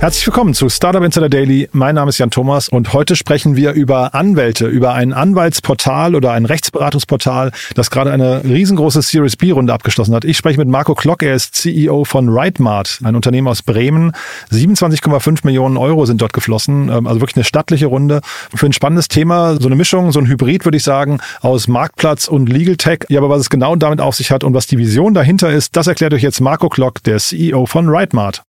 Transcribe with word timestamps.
Herzlich 0.00 0.26
willkommen 0.26 0.54
zu 0.54 0.70
Startup 0.70 1.04
Insider 1.04 1.28
Daily. 1.28 1.68
Mein 1.72 1.94
Name 1.94 2.08
ist 2.08 2.16
Jan 2.16 2.30
Thomas 2.30 2.70
und 2.70 2.94
heute 2.94 3.16
sprechen 3.16 3.54
wir 3.54 3.72
über 3.72 4.14
Anwälte, 4.14 4.66
über 4.66 4.94
ein 4.94 5.12
Anwaltsportal 5.12 6.14
oder 6.14 6.32
ein 6.32 6.46
Rechtsberatungsportal, 6.46 7.52
das 7.74 7.90
gerade 7.90 8.10
eine 8.10 8.42
riesengroße 8.42 9.02
Series 9.02 9.36
B 9.36 9.50
Runde 9.50 9.74
abgeschlossen 9.74 10.14
hat. 10.14 10.24
Ich 10.24 10.38
spreche 10.38 10.56
mit 10.56 10.68
Marco 10.68 10.94
Klock, 10.94 11.22
er 11.22 11.34
ist 11.34 11.54
CEO 11.54 12.06
von 12.06 12.30
RightMart, 12.30 13.00
ein 13.04 13.14
Unternehmen 13.14 13.46
aus 13.46 13.60
Bremen. 13.60 14.12
27,5 14.50 15.40
Millionen 15.44 15.76
Euro 15.76 16.06
sind 16.06 16.22
dort 16.22 16.32
geflossen, 16.32 16.88
ähm, 16.88 17.06
also 17.06 17.20
wirklich 17.20 17.36
eine 17.36 17.44
stattliche 17.44 17.84
Runde 17.84 18.22
für 18.54 18.64
ein 18.64 18.72
spannendes 18.72 19.08
Thema, 19.08 19.60
so 19.60 19.66
eine 19.66 19.76
Mischung, 19.76 20.12
so 20.12 20.18
ein 20.18 20.26
Hybrid 20.26 20.64
würde 20.64 20.78
ich 20.78 20.82
sagen, 20.82 21.18
aus 21.42 21.68
Marktplatz 21.68 22.26
und 22.26 22.48
Legal 22.48 22.76
Tech. 22.76 23.00
Ja, 23.10 23.20
aber 23.20 23.28
was 23.28 23.40
es 23.40 23.50
genau 23.50 23.76
damit 23.76 24.00
auf 24.00 24.16
sich 24.16 24.30
hat 24.30 24.44
und 24.44 24.54
was 24.54 24.66
die 24.66 24.78
Vision 24.78 25.12
dahinter 25.12 25.50
ist, 25.50 25.76
das 25.76 25.88
erklärt 25.88 26.14
euch 26.14 26.22
jetzt 26.22 26.40
Marco 26.40 26.70
Klock, 26.70 27.02
der 27.02 27.18
CEO 27.18 27.66
von 27.66 27.90
RightMart. 27.90 28.44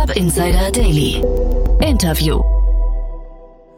Startup 0.00 0.16
Insider 0.16 0.70
Daily. 0.70 1.22
Interview. 1.82 2.59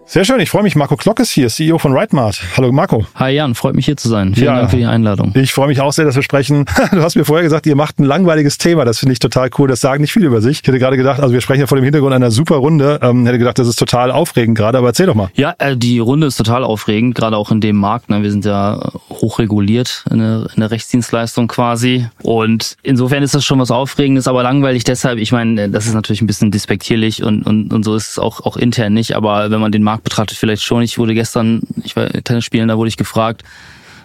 Sehr 0.05 0.25
schön, 0.27 0.41
ich 0.41 0.51
freue 0.51 0.65
mich. 0.65 0.77
Marco 0.77 0.97
Klock 0.97 1.21
ist 1.21 1.31
hier, 1.31 1.49
CEO 1.49 1.79
von 1.79 1.93
RightMart. 1.97 2.39
Hallo 2.57 2.71
Marco. 2.71 3.07
Hi 3.15 3.31
Jan, 3.33 3.55
freut 3.55 3.75
mich 3.75 3.87
hier 3.87 3.97
zu 3.97 4.09
sein. 4.11 4.35
Vielen 4.35 4.47
Ja. 4.47 4.57
Dank 4.59 4.71
für 4.71 4.77
die 4.77 4.85
Einladung. 4.85 5.33
Ich 5.35 5.53
freue 5.55 5.69
mich 5.69 5.81
auch 5.81 5.93
sehr, 5.93 6.05
dass 6.05 6.17
wir 6.17 6.23
sprechen. 6.23 6.67
Du 6.93 7.01
hast 7.03 7.15
mir 7.17 7.25
vorher 7.25 7.43
gesagt, 7.45 7.67
ihr 7.67 7.77
macht 7.77 7.99
ein 7.99 8.05
langweiliges 8.05 8.59
Thema. 8.59 8.85
Das 8.85 8.99
finde 8.99 9.15
ich 9.15 9.21
total 9.21 9.49
cool. 9.59 9.69
Das 9.69 9.81
sagen 9.81 10.03
nicht 10.03 10.13
viele 10.13 10.27
über 10.27 10.43
sich. 10.43 10.61
Ich 10.61 10.69
hätte 10.69 10.79
gerade 10.79 10.97
gedacht, 10.99 11.21
also 11.21 11.33
wir 11.33 11.41
sprechen 11.41 11.61
ja 11.61 11.67
vor 11.67 11.79
dem 11.79 11.85
Hintergrund 11.85 12.13
einer 12.13 12.31
super 12.31 12.57
Runde. 12.57 12.99
Ähm, 13.01 13.25
hätte 13.25 13.39
gedacht, 13.39 13.59
das 13.59 13.69
ist 13.69 13.77
total 13.79 14.11
aufregend 14.11 14.59
gerade, 14.59 14.77
aber 14.77 14.89
erzähl 14.89 15.07
doch 15.07 15.15
mal. 15.15 15.31
Ja, 15.35 15.55
äh, 15.59 15.77
die 15.77 15.99
Runde 16.01 16.27
ist 16.27 16.37
total 16.37 16.65
aufregend, 16.65 17.15
gerade 17.15 17.37
auch 17.37 17.51
in 17.51 17.61
dem 17.63 17.77
Markt. 17.77 18.11
Ne? 18.11 18.23
Wir 18.23 18.31
sind 18.31 18.45
ja 18.45 18.91
hochreguliert 19.09 20.05
in 20.11 20.19
der, 20.19 20.47
in 20.55 20.61
der 20.61 20.71
Rechtsdienstleistung 20.71 21.49
quasi. 21.49 22.07
Und 22.23 22.77
insofern 22.83 23.23
ist 23.23 23.35
das 23.35 23.45
schon 23.45 23.59
was 23.61 23.71
Aufregendes, 23.71 24.27
aber 24.29 24.43
langweilig 24.43 24.85
deshalb. 24.85 25.19
Ich 25.19 25.33
meine, 25.33 25.71
das 25.71 25.87
ist 25.87 25.95
natürlich 25.95 26.21
ein 26.21 26.27
bisschen 26.27 26.51
despektierlich 26.51 27.23
und, 27.23 27.45
und, 27.47 27.73
und 27.73 27.83
so 27.85 27.95
ist 27.95 28.11
es 28.11 28.19
auch, 28.19 28.41
auch 28.45 28.57
intern 28.59 28.93
nicht. 28.93 29.17
Aber 29.17 29.51
wenn 29.51 29.61
man 29.61 29.73
den 29.73 29.83
Markt 29.83 29.92
betrachtet, 30.01 30.39
vielleicht 30.39 30.63
schon. 30.63 30.83
Ich 30.83 30.99
wurde 30.99 31.15
gestern, 31.15 31.63
ich 31.85 31.97
war 31.97 32.09
Tennis 32.09 32.45
spielen, 32.45 32.69
da 32.69 32.77
wurde 32.77 32.89
ich 32.89 32.97
gefragt, 32.97 33.43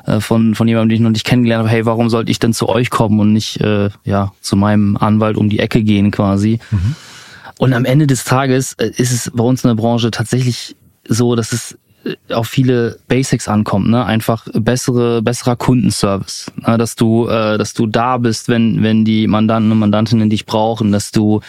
äh, 0.05 0.21
von, 0.21 0.55
von 0.55 0.67
jemandem, 0.67 0.89
den 0.89 0.95
ich 0.95 1.01
noch 1.01 1.11
nicht 1.11 1.25
kennengelernt 1.25 1.65
habe, 1.65 1.69
hey, 1.69 1.85
warum 1.85 2.09
sollte 2.09 2.31
ich 2.31 2.39
denn 2.39 2.53
zu 2.53 2.69
euch 2.69 2.89
kommen 2.89 3.19
und 3.19 3.33
nicht 3.33 3.61
äh, 3.61 3.89
ja 4.03 4.31
zu 4.41 4.55
meinem 4.55 4.97
Anwalt 4.97 5.37
um 5.37 5.49
die 5.49 5.59
Ecke 5.59 5.83
gehen 5.83 6.11
quasi? 6.11 6.59
Und 7.59 7.73
am 7.73 7.85
Ende 7.85 8.07
des 8.07 8.23
Tages 8.23 8.73
äh, 8.73 8.91
ist 8.95 9.11
es 9.11 9.31
bei 9.33 9.43
uns 9.43 9.63
in 9.63 9.69
der 9.69 9.75
Branche 9.75 10.11
tatsächlich 10.11 10.75
so, 11.07 11.35
dass 11.35 11.51
es 11.51 11.77
äh, 12.05 12.33
auf 12.33 12.47
viele 12.47 12.99
Basics 13.07 13.47
ankommt, 13.47 13.89
ne? 13.89 14.05
Einfach 14.05 14.47
bessere, 14.53 15.21
besserer 15.21 15.55
Kundenservice, 15.55 16.51
ne? 16.55 16.77
dass 16.77 16.95
du, 16.95 17.27
äh, 17.27 17.57
dass 17.57 17.73
du 17.73 17.87
da 17.87 18.17
bist, 18.17 18.47
wenn 18.47 18.83
wenn 18.83 19.05
die 19.05 19.27
Mandanten 19.27 19.71
und 19.71 19.79
Mandantinnen 19.79 20.29
dich 20.29 20.45
brauchen, 20.45 20.91
dass 20.91 21.11
du 21.11 21.41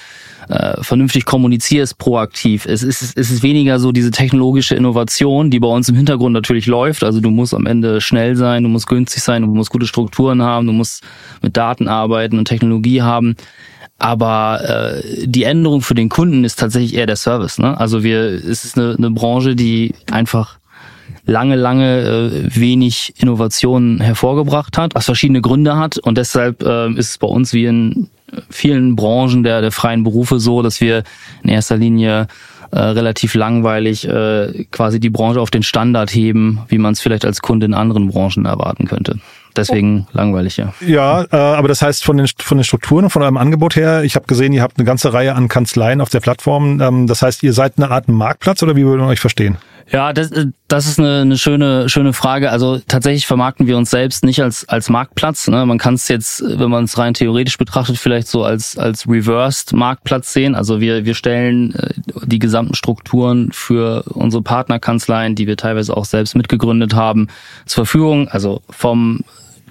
äh, 0.49 0.83
vernünftig 0.83 1.25
kommunizierst, 1.25 1.99
proaktiv. 1.99 2.67
Es 2.67 2.83
ist, 2.83 3.03
es 3.03 3.31
ist 3.31 3.43
weniger 3.43 3.79
so 3.79 3.93
diese 3.93 4.11
technologische 4.11 4.75
Innovation, 4.75 5.51
die 5.51 5.61
bei 5.61 5.69
uns 5.69 5.89
im 5.89 5.97
Hintergrund 5.97 6.33
natürlich 6.33 6.67
läuft. 6.67 7.05
Also 7.05 7.21
du 7.21 7.31
musst 7.31 7.55
am 7.55 7.67
Ende 7.67 8.01
schnell 8.01 8.37
sein, 8.37 8.63
du 8.63 8.69
musst 8.69 8.87
günstig 8.87 9.23
sein, 9.23 9.43
du 9.43 9.49
musst 9.49 9.71
gute 9.71 9.87
Strukturen 9.87 10.43
haben, 10.43 10.67
du 10.67 10.73
musst 10.73 11.03
mit 11.43 11.57
Daten 11.57 11.89
arbeiten 11.89 12.39
und 12.39 12.47
Technologie 12.47 13.03
haben. 13.03 13.37
Aber 13.99 14.61
äh, 14.63 15.27
die 15.27 15.43
Änderung 15.43 15.83
für 15.83 15.95
den 15.95 16.09
Kunden 16.09 16.45
ist 16.45 16.59
tatsächlich 16.59 16.95
eher 16.95 17.07
der 17.07 17.17
Service. 17.17 17.59
Ne? 17.59 17.79
Also 17.79 18.03
wir, 18.03 18.21
es 18.21 18.65
ist 18.65 18.79
eine, 18.79 18.95
eine 18.97 19.11
Branche, 19.11 19.57
die 19.57 19.93
einfach 20.11 20.59
lange, 21.27 21.57
lange 21.57 22.01
äh, 22.01 22.57
wenig 22.57 23.15
Innovationen 23.19 24.01
hervorgebracht 24.01 24.79
hat, 24.79 24.95
was 24.95 25.05
verschiedene 25.05 25.41
Gründe 25.41 25.77
hat. 25.77 25.99
Und 25.99 26.17
deshalb 26.17 26.63
äh, 26.63 26.91
ist 26.93 27.11
es 27.11 27.19
bei 27.19 27.27
uns 27.27 27.53
wie 27.53 27.67
in 27.67 28.09
vielen 28.51 28.97
Branchen 28.97 29.43
der, 29.43 29.61
der 29.61 29.73
freien 29.73 30.03
Berufe 30.03 30.39
so, 30.39 30.63
dass 30.63 30.81
wir 30.81 31.03
in 31.43 31.51
erster 31.51 31.77
Linie 31.77 32.27
äh, 32.71 32.79
relativ 32.79 33.35
langweilig 33.35 34.07
äh, 34.07 34.67
quasi 34.71 35.01
die 35.01 35.11
Branche 35.11 35.41
auf 35.41 35.51
den 35.51 35.63
Standard 35.63 36.15
heben, 36.15 36.61
wie 36.69 36.79
man 36.79 36.93
es 36.93 37.01
vielleicht 37.01 37.25
als 37.25 37.41
Kunde 37.41 37.67
in 37.67 37.75
anderen 37.75 38.09
Branchen 38.09 38.45
erwarten 38.45 38.87
könnte. 38.87 39.19
Deswegen 39.57 40.07
langweilig, 40.13 40.59
ja. 40.59 40.73
Ja, 40.87 41.23
äh, 41.33 41.37
aber 41.37 41.69
das 41.69 41.83
heißt 41.83 42.05
von 42.05 42.17
den, 42.17 42.29
von 42.39 42.59
den 42.59 42.65
Strukturen 42.65 43.05
und 43.05 43.11
von 43.11 43.23
eurem 43.23 43.39
Angebot 43.39 43.75
her, 43.75 44.05
ich 44.05 44.15
habe 44.15 44.27
gesehen, 44.27 44.53
ihr 44.53 44.63
habt 44.63 44.79
eine 44.79 44.85
ganze 44.85 45.13
Reihe 45.13 45.35
an 45.35 45.49
Kanzleien 45.49 46.01
auf 46.01 46.11
der 46.11 46.21
Plattform. 46.21 46.81
Ähm, 46.81 47.07
das 47.07 47.23
heißt, 47.23 47.43
ihr 47.43 47.53
seid 47.53 47.79
eine 47.79 47.91
Art 47.91 48.09
Marktplatz 48.09 48.63
oder 48.63 48.77
wie 48.77 48.85
würde 48.85 49.01
man 49.01 49.11
euch 49.11 49.21
verstehen? 49.21 49.57
Ja, 49.91 50.13
das, 50.13 50.31
äh, 50.33 50.47
das 50.69 50.87
ist 50.87 50.99
eine, 50.99 51.23
eine 51.23 51.39
schöne, 51.39 51.89
schöne 51.89 52.13
Frage. 52.13 52.51
Also 52.51 52.79
tatsächlich 52.87 53.27
vermarkten 53.27 53.67
wir 53.67 53.79
uns 53.79 53.91
selbst 53.91 54.25
nicht 54.25 54.43
als, 54.43 54.69
als 54.69 54.91
Marktplatz. 54.91 55.49
Ne? 55.49 55.65
Man 55.65 55.79
kann 55.79 55.95
es 55.95 56.09
jetzt, 56.09 56.43
wenn 56.45 56.71
man 56.71 56.85
es 56.85 56.99
rein 56.99 57.15
theoretisch 57.15 57.57
betrachtet, 57.57 57.97
vielleicht 57.97 58.29
so 58.29 58.45
als, 58.45 58.77
als 58.77 59.09
Reversed 59.09 59.73
Marktplatz 59.73 60.33
sehen. 60.33 60.55
Also 60.55 60.81
wir, 60.81 61.05
wir 61.07 61.15
stellen 61.15 61.75
äh, 61.75 61.95
die 62.27 62.39
gesamten 62.39 62.75
Strukturen 62.75 63.51
für 63.53 64.03
unsere 64.09 64.43
Partnerkanzleien, 64.43 65.35
die 65.35 65.47
wir 65.47 65.57
teilweise 65.57 65.97
auch 65.97 66.05
selbst 66.05 66.37
mitgegründet 66.37 66.95
haben, 66.95 67.29
zur 67.65 67.87
Verfügung. 67.87 68.29
Also 68.29 68.61
vom 68.69 69.25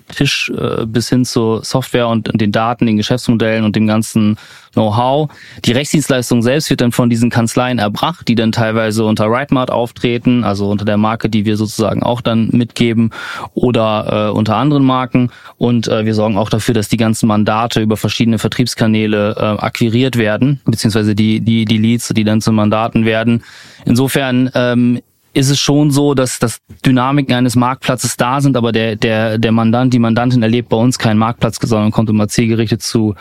Tisch 0.07 0.51
äh, 0.57 0.85
bis 0.85 1.09
hin 1.09 1.25
zur 1.25 1.63
Software 1.63 2.07
und 2.07 2.29
den 2.39 2.51
Daten, 2.51 2.85
den 2.85 2.97
Geschäftsmodellen 2.97 3.63
und 3.63 3.75
dem 3.75 3.87
ganzen 3.87 4.37
Know-how. 4.73 5.29
Die 5.65 5.71
Rechtsdienstleistung 5.71 6.41
selbst 6.41 6.69
wird 6.69 6.81
dann 6.81 6.91
von 6.91 7.09
diesen 7.09 7.29
Kanzleien 7.29 7.79
erbracht, 7.79 8.27
die 8.27 8.35
dann 8.35 8.51
teilweise 8.51 9.05
unter 9.05 9.25
RightMart 9.25 9.71
auftreten, 9.71 10.43
also 10.43 10.69
unter 10.69 10.85
der 10.85 10.97
Marke, 10.97 11.29
die 11.29 11.45
wir 11.45 11.57
sozusagen 11.57 12.03
auch 12.03 12.21
dann 12.21 12.49
mitgeben 12.51 13.11
oder 13.53 14.29
äh, 14.29 14.31
unter 14.31 14.55
anderen 14.55 14.85
Marken. 14.85 15.31
Und 15.57 15.87
äh, 15.87 16.05
wir 16.05 16.13
sorgen 16.13 16.37
auch 16.37 16.49
dafür, 16.49 16.73
dass 16.73 16.89
die 16.89 16.97
ganzen 16.97 17.27
Mandate 17.27 17.81
über 17.81 17.97
verschiedene 17.97 18.39
Vertriebskanäle 18.39 19.35
äh, 19.35 19.41
akquiriert 19.41 20.17
werden, 20.17 20.61
beziehungsweise 20.65 21.15
die, 21.15 21.41
die, 21.41 21.65
die 21.65 21.77
Leads, 21.77 22.09
die 22.09 22.23
dann 22.23 22.41
zu 22.41 22.51
Mandaten 22.51 23.05
werden. 23.05 23.43
Insofern 23.85 24.51
ähm, 24.53 25.01
ist 25.37 25.51
es 25.51 25.59
schon 25.59 25.91
so, 25.91 26.15
dass, 26.15 26.39
dass 26.39 26.59
Dynamiken 26.83 27.35
eines 27.35 27.55
Marktplatzes 27.55 28.17
da 28.17 28.41
sind, 28.41 28.57
aber 28.57 28.71
der, 28.71 28.95
der, 28.95 29.37
der 29.37 29.51
Mandant, 29.51 29.93
die 29.93 29.99
Mandantin 29.99 30.41
erlebt 30.41 30.69
bei 30.69 30.77
uns 30.77 30.97
keinen 30.97 31.19
Marktplatz, 31.19 31.59
sondern 31.61 31.91
kommt 31.91 32.09
immer 32.09 32.27
zielgerichtet 32.27 32.81
zu 32.81 33.13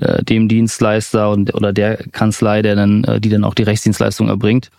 äh, 0.00 0.24
dem 0.24 0.48
Dienstleister 0.48 1.30
und, 1.30 1.54
oder 1.54 1.74
der 1.74 1.98
Kanzlei, 2.12 2.62
der 2.62 2.76
dann, 2.76 3.04
äh, 3.04 3.20
die 3.20 3.28
dann 3.28 3.44
auch 3.44 3.54
die 3.54 3.64
Rechtsdienstleistung 3.64 4.28
erbringt 4.28 4.70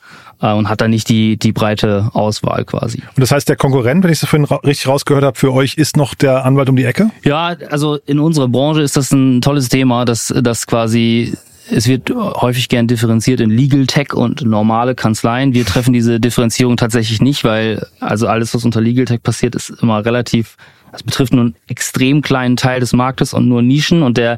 äh, 0.41 0.51
und 0.51 0.69
hat 0.69 0.81
dann 0.81 0.89
nicht 0.89 1.07
die, 1.07 1.37
die 1.37 1.51
breite 1.51 2.09
Auswahl 2.13 2.65
quasi. 2.65 3.03
Und 3.15 3.19
das 3.19 3.31
heißt, 3.31 3.47
der 3.47 3.57
Konkurrent, 3.57 4.03
wenn 4.03 4.11
ich 4.11 4.23
es 4.23 4.27
vorhin 4.27 4.45
ra 4.45 4.55
richtig 4.57 4.87
rausgehört 4.87 5.23
habe, 5.23 5.37
für 5.37 5.53
euch 5.53 5.75
ist 5.75 5.97
noch 5.97 6.15
der 6.15 6.45
Anwalt 6.45 6.67
um 6.69 6.75
die 6.75 6.85
Ecke? 6.85 7.11
Ja, 7.23 7.55
also 7.69 7.99
in 8.07 8.19
unserer 8.19 8.47
Branche 8.47 8.81
ist 8.81 8.97
das 8.97 9.11
ein 9.11 9.41
tolles 9.41 9.69
Thema, 9.69 10.05
dass, 10.05 10.33
dass 10.41 10.65
quasi 10.65 11.37
es 11.71 11.87
wird 11.87 12.09
häufig 12.13 12.69
gern 12.69 12.87
differenziert 12.87 13.39
in 13.39 13.49
Legal 13.49 13.87
Tech 13.87 14.13
und 14.13 14.43
normale 14.43 14.93
Kanzleien. 14.93 15.53
Wir 15.53 15.65
treffen 15.65 15.93
diese 15.93 16.19
Differenzierung 16.19 16.77
tatsächlich 16.77 17.21
nicht, 17.21 17.43
weil 17.43 17.87
also 17.99 18.27
alles, 18.27 18.53
was 18.53 18.65
unter 18.65 18.81
Legal 18.81 19.05
Tech 19.05 19.23
passiert, 19.23 19.55
ist 19.55 19.69
immer 19.81 20.03
relativ, 20.03 20.57
das 20.91 21.03
betrifft 21.03 21.33
nur 21.33 21.45
einen 21.45 21.55
extrem 21.67 22.21
kleinen 22.21 22.57
Teil 22.57 22.79
des 22.79 22.93
Marktes 22.93 23.33
und 23.33 23.47
nur 23.47 23.61
Nischen 23.61 24.03
und 24.03 24.17
der 24.17 24.37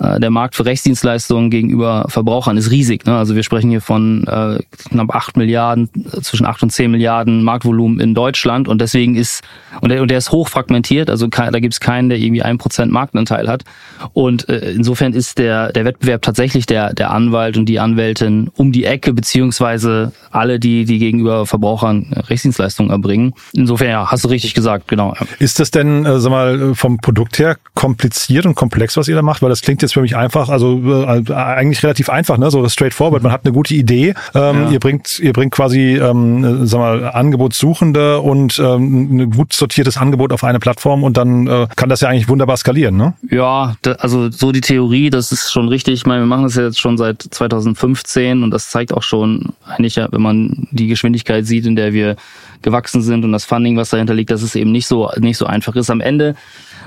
äh, 0.00 0.20
der 0.20 0.30
Markt 0.30 0.54
für 0.54 0.64
Rechtsdienstleistungen 0.64 1.50
gegenüber 1.50 2.06
Verbrauchern 2.08 2.56
ist 2.56 2.70
riesig. 2.70 3.06
Ne? 3.06 3.16
Also 3.16 3.34
wir 3.34 3.42
sprechen 3.42 3.70
hier 3.70 3.80
von 3.80 4.26
äh, 4.26 4.58
knapp 4.90 5.14
8 5.14 5.36
Milliarden, 5.36 5.88
äh, 6.12 6.20
zwischen 6.20 6.46
8 6.46 6.64
und 6.64 6.70
10 6.70 6.90
Milliarden 6.90 7.42
Marktvolumen 7.42 8.00
in 8.00 8.14
Deutschland 8.14 8.68
und 8.68 8.80
deswegen 8.80 9.14
ist, 9.16 9.42
und 9.80 9.90
der, 9.90 10.02
und 10.02 10.10
der 10.10 10.18
ist 10.18 10.32
hoch 10.32 10.48
fragmentiert, 10.48 11.10
also 11.10 11.26
da 11.26 11.50
gibt 11.50 11.74
es 11.74 11.80
keinen, 11.80 12.08
der 12.08 12.18
irgendwie 12.18 12.42
ein 12.42 12.58
Prozent 12.58 12.92
Marktanteil 12.92 13.48
hat. 13.48 13.64
Und 14.12 14.48
äh, 14.48 14.72
insofern 14.72 15.12
ist 15.12 15.38
der, 15.38 15.72
der 15.72 15.84
Wettbewerb 15.84 16.22
tatsächlich 16.22 16.66
der, 16.66 16.92
der 16.94 17.10
Anwalt 17.10 17.56
und 17.56 17.66
die 17.66 17.80
Anwältin 17.80 18.50
um 18.56 18.72
die 18.72 18.84
Ecke, 18.84 19.12
beziehungsweise 19.12 20.12
alle, 20.30 20.58
die, 20.58 20.84
die 20.84 20.98
gegenüber 20.98 21.46
Verbrauchern 21.46 22.12
Rechtsdienstleistungen 22.28 22.90
erbringen. 22.90 23.34
Insofern, 23.52 23.88
ja, 23.88 24.10
hast 24.10 24.24
du 24.24 24.28
richtig 24.28 24.54
gesagt, 24.54 24.88
genau. 24.88 25.14
Ist 25.38 25.60
das 25.60 25.70
denn, 25.70 25.83
äh, 26.04 26.18
sag 26.20 26.30
mal, 26.30 26.74
vom 26.74 26.98
Produkt 26.98 27.38
her 27.38 27.56
kompliziert 27.74 28.46
und 28.46 28.54
komplex, 28.54 28.96
was 28.96 29.08
ihr 29.08 29.14
da 29.14 29.22
macht? 29.22 29.42
Weil 29.42 29.50
das 29.50 29.62
klingt 29.62 29.82
jetzt 29.82 29.94
für 29.94 30.00
mich 30.00 30.16
einfach, 30.16 30.48
also 30.48 30.80
äh, 31.06 31.32
eigentlich 31.32 31.82
relativ 31.82 32.08
einfach, 32.08 32.38
ne? 32.38 32.50
So 32.50 32.68
straightforward. 32.68 33.22
Man 33.22 33.32
hat 33.32 33.44
eine 33.44 33.52
gute 33.52 33.74
Idee. 33.74 34.14
Ähm, 34.34 34.64
Ja. 34.64 34.70
Ihr 34.70 34.80
bringt, 34.80 35.18
ihr 35.18 35.32
bringt 35.32 35.52
quasi, 35.52 35.96
ähm, 35.96 36.44
äh, 36.62 36.66
sag 36.66 36.78
mal, 36.78 37.04
Angebotssuchende 37.10 38.20
und 38.20 38.58
ähm, 38.58 39.16
ein 39.16 39.30
gut 39.30 39.52
sortiertes 39.52 39.96
Angebot 39.96 40.32
auf 40.32 40.44
eine 40.44 40.58
Plattform 40.58 41.02
und 41.02 41.16
dann 41.16 41.46
äh, 41.46 41.66
kann 41.76 41.88
das 41.88 42.00
ja 42.00 42.08
eigentlich 42.08 42.28
wunderbar 42.28 42.56
skalieren, 42.56 42.96
ne? 42.96 43.14
Ja, 43.30 43.74
da, 43.82 43.92
also 43.92 44.30
so 44.30 44.52
die 44.52 44.60
Theorie, 44.60 45.10
das 45.10 45.32
ist 45.32 45.52
schon 45.52 45.68
richtig. 45.68 45.94
Ich 45.94 46.06
meine, 46.06 46.22
wir 46.22 46.26
machen 46.26 46.44
das 46.44 46.54
jetzt 46.56 46.80
schon 46.80 46.96
seit 46.96 47.22
2015 47.22 48.42
und 48.42 48.50
das 48.50 48.70
zeigt 48.70 48.92
auch 48.92 49.02
schon 49.02 49.52
eigentlich, 49.66 49.96
ja, 49.96 50.08
wenn 50.10 50.22
man 50.22 50.68
die 50.70 50.86
Geschwindigkeit 50.86 51.46
sieht, 51.46 51.66
in 51.66 51.76
der 51.76 51.92
wir 51.92 52.16
gewachsen 52.64 53.02
sind 53.02 53.24
und 53.24 53.30
das 53.30 53.44
Funding, 53.44 53.76
was 53.76 53.90
dahinter 53.90 54.14
liegt, 54.14 54.32
dass 54.32 54.42
es 54.42 54.56
eben 54.56 54.72
nicht 54.72 54.88
so 54.88 55.08
nicht 55.18 55.38
so 55.38 55.46
einfach 55.46 55.76
ist. 55.76 55.90
Am 55.90 56.00
Ende 56.00 56.34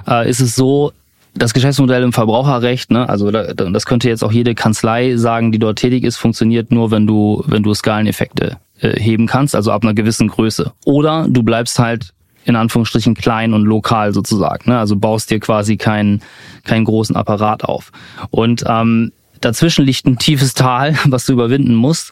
äh, 0.08 0.30
ist 0.30 0.42
es 0.42 0.56
so, 0.56 0.92
das 1.34 1.54
Geschäftsmodell 1.54 2.04
im 2.04 2.14
Verbraucherrecht, 2.14 2.92
ne, 2.92 3.08
also 3.08 3.32
da, 3.32 3.54
das 3.54 3.86
könnte 3.86 4.10
jetzt 4.10 4.24
auch 4.24 4.32
jede 4.32 4.56
Kanzlei 4.56 5.16
sagen, 5.16 5.52
die 5.52 5.60
dort 5.60 5.80
tätig 5.80 6.04
ist, 6.04 6.18
funktioniert 6.18 6.72
nur, 6.72 6.92
wenn 6.92 7.08
du, 7.08 7.44
wenn 7.48 7.64
du 7.64 7.74
Skaleneffekte 7.74 8.58
äh, 8.82 9.00
heben 9.00 9.28
kannst, 9.28 9.56
also 9.56 9.72
ab 9.72 9.84
einer 9.84 9.94
gewissen 9.94 10.28
Größe. 10.28 10.74
Oder 10.86 11.28
du 11.30 11.44
bleibst 11.44 11.80
halt 11.80 12.14
in 12.46 12.56
Anführungsstrichen 12.56 13.14
klein 13.14 13.54
und 13.54 13.66
lokal 13.66 14.14
sozusagen. 14.14 14.70
Ne? 14.70 14.80
Also 14.80 14.96
baust 14.96 15.30
dir 15.30 15.40
quasi 15.40 15.76
keinen 15.78 16.22
keinen 16.64 16.86
großen 16.86 17.16
Apparat 17.16 17.64
auf. 17.66 17.92
Und 18.30 18.64
ähm, 18.68 19.12
dazwischen 19.42 19.86
liegt 19.86 20.06
ein 20.06 20.18
tiefes 20.18 20.54
Tal, 20.54 20.96
was 21.06 21.26
du 21.26 21.34
überwinden 21.34 21.76
musst. 21.76 22.12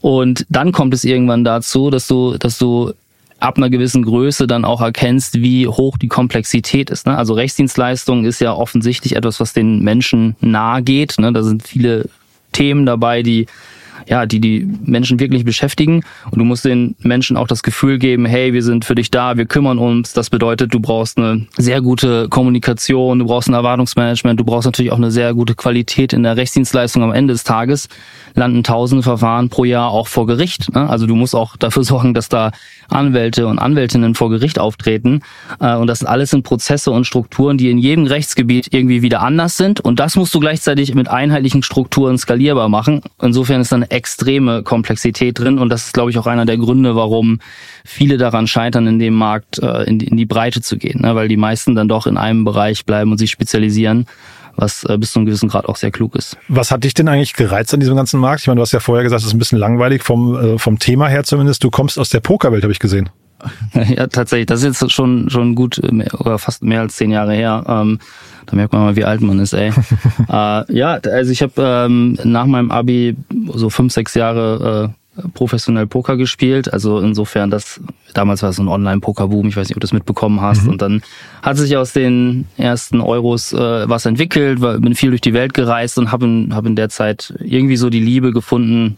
Und 0.00 0.46
dann 0.48 0.72
kommt 0.72 0.94
es 0.94 1.04
irgendwann 1.04 1.44
dazu, 1.44 1.90
dass 1.90 2.06
du, 2.06 2.36
dass 2.38 2.58
du 2.58 2.92
ab 3.44 3.58
einer 3.58 3.68
gewissen 3.68 4.02
Größe 4.02 4.46
dann 4.46 4.64
auch 4.64 4.80
erkennst, 4.80 5.34
wie 5.42 5.68
hoch 5.68 5.98
die 5.98 6.08
Komplexität 6.08 6.90
ist. 6.90 7.06
Ne? 7.06 7.16
Also 7.16 7.34
Rechtsdienstleistung 7.34 8.24
ist 8.24 8.40
ja 8.40 8.54
offensichtlich 8.54 9.16
etwas, 9.16 9.38
was 9.38 9.52
den 9.52 9.80
Menschen 9.80 10.34
nahe 10.40 10.82
geht. 10.82 11.18
Ne? 11.18 11.32
Da 11.32 11.42
sind 11.42 11.66
viele 11.66 12.08
Themen 12.52 12.86
dabei, 12.86 13.22
die 13.22 13.46
ja, 14.08 14.26
die 14.26 14.40
die 14.40 14.68
Menschen 14.84 15.20
wirklich 15.20 15.44
beschäftigen. 15.44 16.04
Und 16.30 16.38
du 16.38 16.44
musst 16.44 16.64
den 16.64 16.96
Menschen 17.00 17.36
auch 17.36 17.46
das 17.46 17.62
Gefühl 17.62 17.98
geben, 17.98 18.26
hey, 18.26 18.52
wir 18.52 18.62
sind 18.62 18.84
für 18.84 18.94
dich 18.94 19.10
da, 19.10 19.36
wir 19.36 19.46
kümmern 19.46 19.78
uns. 19.78 20.12
Das 20.12 20.30
bedeutet, 20.30 20.74
du 20.74 20.80
brauchst 20.80 21.18
eine 21.18 21.46
sehr 21.56 21.80
gute 21.80 22.28
Kommunikation, 22.28 23.18
du 23.18 23.26
brauchst 23.26 23.48
ein 23.48 23.54
Erwartungsmanagement, 23.54 24.38
du 24.38 24.44
brauchst 24.44 24.66
natürlich 24.66 24.92
auch 24.92 24.98
eine 24.98 25.10
sehr 25.10 25.34
gute 25.34 25.54
Qualität 25.54 26.12
in 26.12 26.22
der 26.22 26.36
Rechtsdienstleistung 26.36 27.02
am 27.02 27.12
Ende 27.12 27.34
des 27.34 27.44
Tages 27.44 27.88
landen 28.34 28.64
tausende 28.64 29.02
Verfahren 29.02 29.48
pro 29.48 29.64
Jahr 29.64 29.90
auch 29.90 30.08
vor 30.08 30.26
Gericht. 30.26 30.74
Ne? 30.74 30.88
Also 30.88 31.06
du 31.06 31.14
musst 31.14 31.34
auch 31.34 31.56
dafür 31.56 31.84
sorgen, 31.84 32.14
dass 32.14 32.28
da 32.28 32.50
Anwälte 32.88 33.46
und 33.46 33.58
Anwältinnen 33.58 34.14
vor 34.14 34.30
Gericht 34.30 34.58
auftreten. 34.58 35.20
Äh, 35.60 35.76
und 35.76 35.86
das 35.86 36.04
alles 36.04 36.30
sind 36.30 36.42
Prozesse 36.42 36.90
und 36.90 37.06
Strukturen, 37.06 37.56
die 37.56 37.70
in 37.70 37.78
jedem 37.78 38.06
Rechtsgebiet 38.06 38.68
irgendwie 38.72 39.02
wieder 39.02 39.22
anders 39.22 39.56
sind. 39.56 39.80
Und 39.80 40.00
das 40.00 40.16
musst 40.16 40.34
du 40.34 40.40
gleichzeitig 40.40 40.94
mit 40.94 41.08
einheitlichen 41.08 41.62
Strukturen 41.62 42.18
skalierbar 42.18 42.68
machen. 42.68 43.02
Insofern 43.22 43.60
ist 43.60 43.72
da 43.72 43.76
eine 43.76 43.90
extreme 43.94 44.62
Komplexität 44.62 45.38
drin. 45.38 45.58
Und 45.58 45.68
das 45.70 45.86
ist, 45.86 45.94
glaube 45.94 46.10
ich, 46.10 46.18
auch 46.18 46.26
einer 46.26 46.44
der 46.44 46.58
Gründe, 46.58 46.96
warum 46.96 47.38
viele 47.84 48.18
daran 48.18 48.46
scheitern, 48.46 48.86
in 48.86 48.98
dem 48.98 49.14
Markt 49.14 49.58
äh, 49.58 49.84
in 49.84 49.98
die 49.98 50.26
Breite 50.26 50.60
zu 50.60 50.76
gehen. 50.76 51.02
Ne? 51.02 51.14
Weil 51.14 51.28
die 51.28 51.36
meisten 51.36 51.74
dann 51.74 51.88
doch 51.88 52.06
in 52.06 52.16
einem 52.16 52.44
Bereich 52.44 52.84
bleiben 52.84 53.12
und 53.12 53.18
sich 53.18 53.30
spezialisieren 53.30 54.06
was 54.56 54.84
äh, 54.84 54.96
bis 54.98 55.12
zu 55.12 55.18
einem 55.18 55.26
gewissen 55.26 55.48
Grad 55.48 55.66
auch 55.66 55.74
sehr 55.74 55.90
klug 55.90 56.14
ist. 56.14 56.36
Was 56.46 56.70
hat 56.70 56.84
dich 56.84 56.94
denn 56.94 57.08
eigentlich 57.08 57.34
gereizt 57.34 57.74
an 57.74 57.80
diesem 57.80 57.96
ganzen 57.96 58.20
Markt? 58.20 58.42
Ich 58.42 58.46
meine, 58.46 58.58
du 58.58 58.62
hast 58.62 58.70
ja 58.70 58.78
vorher 58.78 59.02
gesagt, 59.02 59.22
es 59.22 59.26
ist 59.26 59.34
ein 59.34 59.38
bisschen 59.38 59.58
langweilig 59.58 60.04
vom, 60.04 60.36
äh, 60.36 60.58
vom 60.58 60.78
Thema 60.78 61.08
her 61.08 61.24
zumindest. 61.24 61.64
Du 61.64 61.70
kommst 61.70 61.98
aus 61.98 62.08
der 62.10 62.20
Pokerwelt, 62.20 62.62
habe 62.62 62.72
ich 62.72 62.78
gesehen. 62.78 63.10
ja, 63.74 64.06
tatsächlich. 64.06 64.46
Das 64.46 64.62
ist 64.62 64.80
jetzt 64.80 64.92
schon, 64.92 65.28
schon 65.28 65.54
gut 65.54 65.78
äh, 65.78 66.08
oder 66.18 66.38
fast 66.38 66.62
mehr 66.62 66.80
als 66.80 66.96
zehn 66.96 67.10
Jahre 67.10 67.34
her. 67.34 67.64
Ähm, 67.66 67.98
da 68.46 68.56
merkt 68.56 68.72
man 68.72 68.82
mal, 68.82 68.96
wie 68.96 69.04
alt 69.04 69.20
man 69.20 69.38
ist, 69.38 69.52
ey. 69.52 69.72
äh, 70.28 70.76
ja, 70.76 70.94
also 70.94 71.30
ich 71.30 71.42
habe 71.42 71.52
ähm, 71.58 72.18
nach 72.24 72.46
meinem 72.46 72.70
Abi 72.70 73.16
so 73.54 73.70
fünf, 73.70 73.92
sechs 73.92 74.14
Jahre 74.14 74.92
äh, 75.16 75.28
professionell 75.34 75.86
Poker 75.86 76.16
gespielt. 76.16 76.72
Also 76.72 77.00
insofern, 77.00 77.50
das 77.50 77.80
damals 78.14 78.42
war 78.42 78.50
es 78.50 78.56
so 78.56 78.62
ein 78.62 78.68
Online-Poker-Boom. 78.68 79.48
Ich 79.48 79.56
weiß 79.56 79.68
nicht, 79.68 79.76
ob 79.76 79.80
du 79.80 79.86
das 79.86 79.92
mitbekommen 79.92 80.40
hast. 80.40 80.64
Mhm. 80.64 80.70
Und 80.70 80.82
dann 80.82 81.02
hat 81.42 81.56
sich 81.56 81.76
aus 81.76 81.92
den 81.92 82.46
ersten 82.56 83.00
Euros 83.00 83.52
äh, 83.52 83.88
was 83.88 84.06
entwickelt, 84.06 84.60
war, 84.60 84.78
bin 84.78 84.94
viel 84.94 85.10
durch 85.10 85.20
die 85.20 85.34
Welt 85.34 85.54
gereist 85.54 85.98
und 85.98 86.12
habe 86.12 86.24
in, 86.26 86.54
hab 86.54 86.66
in 86.66 86.76
der 86.76 86.88
Zeit 86.88 87.34
irgendwie 87.40 87.76
so 87.76 87.90
die 87.90 88.00
Liebe 88.00 88.32
gefunden, 88.32 88.96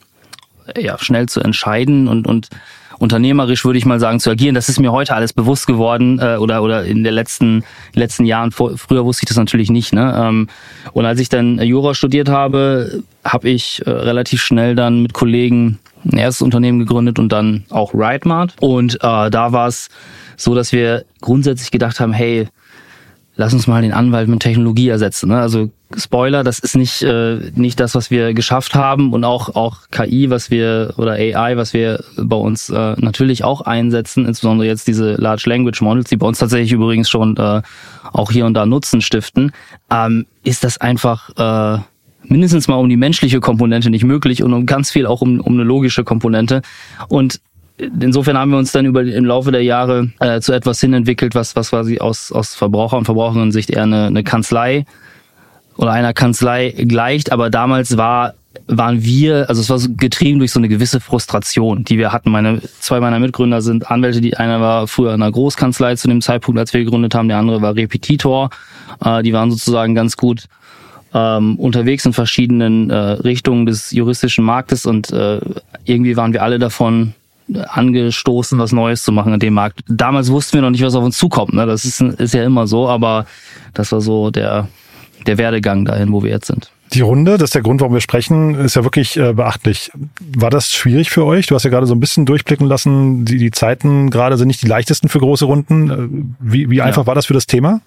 ja, 0.79 0.99
schnell 0.99 1.29
zu 1.29 1.41
entscheiden 1.41 2.09
und, 2.09 2.27
und 2.27 2.49
unternehmerisch 2.99 3.65
würde 3.65 3.79
ich 3.79 3.87
mal 3.87 4.01
sagen 4.01 4.21
zu 4.21 4.31
agieren. 4.31 4.55
Das 4.55 4.69
ist 4.69 4.81
mir 4.81 4.93
heute 4.93 5.15
alles 5.15 5.33
bewusst 5.33 5.67
geworden 5.67 6.19
äh, 6.19 6.37
oder 6.37 6.63
oder 6.63 6.85
in 6.85 7.05
den 7.05 7.15
letzten 7.15 7.65
letzten 7.95 8.25
Jahren. 8.25 8.53
Vor, 8.53 8.77
früher 8.77 9.05
wusste 9.05 9.25
ich 9.25 9.29
das 9.29 9.37
natürlich 9.37 9.71
nicht. 9.71 9.93
Ne? 9.93 10.15
Ähm, 10.19 10.49
und 10.93 11.05
als 11.05 11.21
ich 11.21 11.29
dann 11.29 11.59
Jura 11.61 11.95
studiert 11.95 12.29
habe, 12.29 13.03
habe 13.25 13.49
ich 13.49 13.83
äh, 13.87 13.91
relativ 13.91 14.43
schnell 14.43 14.75
dann 14.75 15.03
mit 15.03 15.13
Kollegen 15.13 15.79
ein 16.05 16.19
erstes 16.19 16.43
Unternehmen 16.43 16.79
gegründet 16.79 17.19
und 17.19 17.31
dann 17.31 17.65
auch 17.71 17.93
RideMart. 17.93 18.55
Und 18.61 18.97
äh, 18.97 19.31
da 19.31 19.53
war 19.53 19.69
es 19.69 19.89
so, 20.37 20.55
dass 20.55 20.73
wir 20.73 21.05
grundsätzlich 21.21 21.71
gedacht 21.71 21.99
haben, 22.01 22.13
hey, 22.13 22.49
lass 23.37 23.53
uns 23.53 23.67
mal 23.67 23.83
den 23.83 23.93
Anwalt 23.93 24.29
mit 24.29 24.41
Technologie 24.41 24.89
ersetzen. 24.89 25.29
Ne? 25.29 25.39
Also 25.39 25.71
Spoiler, 25.97 26.43
das 26.43 26.59
ist 26.59 26.77
nicht 26.77 27.03
äh, 27.03 27.39
nicht 27.55 27.79
das, 27.79 27.95
was 27.95 28.11
wir 28.11 28.35
geschafft 28.35 28.75
haben 28.75 29.13
und 29.13 29.25
auch 29.25 29.55
auch 29.55 29.89
KI, 29.91 30.31
was 30.31 30.51
wir 30.51 30.95
oder 30.97 31.13
AI, 31.13 31.57
was 31.57 31.73
wir 31.73 32.03
bei 32.17 32.37
uns 32.37 32.71
äh, 32.71 32.95
natürlich 32.99 33.45
auch 33.45 33.61
einsetzen, 33.61 34.27
insbesondere 34.27 34.67
jetzt 34.67 34.89
diese 34.89 35.15
Large 35.15 35.45
Language 35.47 35.81
Models, 35.83 36.09
die 36.09 36.17
bei 36.17 36.27
uns 36.27 36.39
tatsächlich 36.39 36.73
übrigens 36.73 37.09
schon 37.09 37.37
äh, 37.37 37.63
auch 38.13 38.33
hier 38.33 38.47
und 38.47 38.55
da 38.55 38.67
Nutzen 38.67 39.01
stiften, 39.01 39.53
ähm, 39.91 40.27
ist 40.43 40.65
das 40.65 40.79
einfach 40.79 41.31
äh, 41.37 41.81
mindestens 42.25 42.67
mal 42.67 42.77
um 42.77 42.89
die 42.89 42.97
menschliche 42.97 43.41
Komponente 43.41 43.91
nicht 43.91 44.05
möglich 44.05 44.43
und 44.43 44.53
um 44.53 44.67
ganz 44.67 44.91
viel 44.91 45.07
auch 45.07 45.21
um, 45.21 45.41
um 45.41 45.55
eine 45.55 45.63
logische 45.63 46.03
Komponente. 46.03 46.63
Und 47.09 47.41
insofern 47.79 48.39
haben 48.39 48.51
wir 48.51 48.59
uns 48.59 48.73
dann 48.73 48.87
über 48.87 49.03
im 49.03 49.25
Laufe 49.25 49.53
der 49.53 49.63
Jahre 49.63 50.11
äh, 50.21 50.41
zu 50.41 50.53
etwas 50.53 50.81
hin 50.81 50.93
entwickelt, 50.93 51.35
was, 51.35 51.57
was 51.57 51.71
quasi 51.71 51.99
aus, 51.99 52.33
aus 52.33 52.55
Verbraucher- 52.55 52.99
und 52.99 53.05
Verbraucherinnen-Sicht 53.05 53.71
eher 53.71 53.83
eine, 53.83 54.07
eine 54.07 54.25
Kanzlei 54.25 54.87
oder 55.77 55.93
einer 55.93 56.13
Kanzlei 56.13 56.71
gleicht. 56.71 57.33
Aber 57.33 57.51
damals 57.51 57.97
war 57.97 58.35
waren 58.69 59.05
wir, 59.05 59.49
also 59.49 59.61
es 59.61 59.71
war 59.71 59.79
so 59.79 59.89
getrieben 59.97 60.39
durch 60.39 60.51
so 60.51 60.59
eine 60.59 60.69
gewisse 60.69 61.01
Frustration, 61.01 61.85
die 61.85 61.99
wir 61.99 62.13
hatten. 62.13 62.31
Meine 62.31 62.61
zwei 62.81 63.01
meiner 63.01 63.19
Mitgründer 63.19 63.61
sind 63.61 63.91
Anwälte, 63.91 64.21
die 64.21 64.37
einer 64.37 64.61
war 64.61 64.87
früher 64.87 65.15
in 65.15 65.23
einer 65.23 65.31
Großkanzlei 65.31 65.97
zu 65.97 66.09
dem 66.09 66.21
Zeitpunkt, 66.21 66.59
als 66.59 66.73
wir 66.73 66.83
gegründet 66.83 67.15
haben, 67.15 67.29
der 67.29 67.39
andere 67.39 67.63
war 67.63 67.77
Repetitor. 67.77 68.51
Äh, 69.05 69.23
die 69.23 69.33
waren 69.33 69.51
sozusagen 69.51 69.95
ganz 69.95 70.17
gut 70.17 70.47
ähm, 71.15 71.59
unterwegs 71.59 72.07
in 72.07 72.13
verschiedenen 72.13 72.91
äh, 72.91 72.97
Richtungen 72.97 73.67
des 73.67 73.91
juristischen 73.91 74.45
Marktes 74.45 74.87
und 74.87 75.11
äh, 75.13 75.41
irgendwie 75.85 76.17
waren 76.17 76.33
wir 76.33 76.43
alle 76.43 76.59
davon 76.59 77.15
angestoßen, 77.55 78.59
was 78.59 78.73
Neues 78.73 79.03
zu 79.05 79.13
machen 79.13 79.33
in 79.33 79.41
dem 79.41 79.55
Markt. 79.55 79.81
Damals 79.89 80.31
wussten 80.31 80.55
wir 80.55 80.63
noch 80.63 80.71
nicht, 80.71 80.83
was 80.83 80.95
auf 80.95 81.05
uns 81.05 81.17
zukommt. 81.17 81.53
Ne? 81.55 81.67
Das 81.67 81.85
ist, 81.85 82.01
ist 82.01 82.35
ja 82.35 82.45
immer 82.45 82.67
so, 82.67 82.89
aber 82.89 83.27
das 83.75 83.93
war 83.93 84.01
so 84.01 84.31
der, 84.31 84.69
der 85.27 85.39
Werdegang 85.39 85.85
dahin, 85.85 86.13
wo 86.13 86.23
wir 86.23 86.31
jetzt 86.31 86.47
sind. 86.47 86.71
Die 86.93 87.01
Runde, 87.01 87.33
das 87.33 87.49
ist 87.49 87.55
der 87.55 87.63
Grund, 87.63 87.81
warum 87.81 87.95
wir 87.95 88.01
sprechen, 88.01 88.55
ist 88.55 88.77
ja 88.77 88.85
wirklich 88.85 89.17
äh, 89.17 89.33
beachtlich. 89.33 89.91
War 90.37 90.51
das 90.51 90.73
schwierig 90.73 91.11
für 91.11 91.25
euch? 91.25 91.49
Du 91.49 91.57
hast 91.57 91.65
ja 91.65 91.71
gerade 91.71 91.87
so 91.87 91.95
ein 91.95 92.01
bisschen 92.01 92.27
durchblicken 92.27 92.67
lassen, 92.67 93.25
die, 93.25 93.39
die 93.39 93.51
Zeiten 93.51 94.09
gerade 94.09 94.37
sind 94.37 94.47
nicht 94.47 94.63
die 94.63 94.69
leichtesten 94.69 95.09
für 95.09 95.19
große 95.19 95.45
Runden. 95.47 95.91
Äh, 95.91 96.27
wie, 96.39 96.71
wie 96.71 96.83
einfach 96.83 97.03
ja. 97.03 97.07
war 97.09 97.17
das 97.17 97.27
für 97.27 97.35
das 97.35 97.47
Thema? 97.47 97.81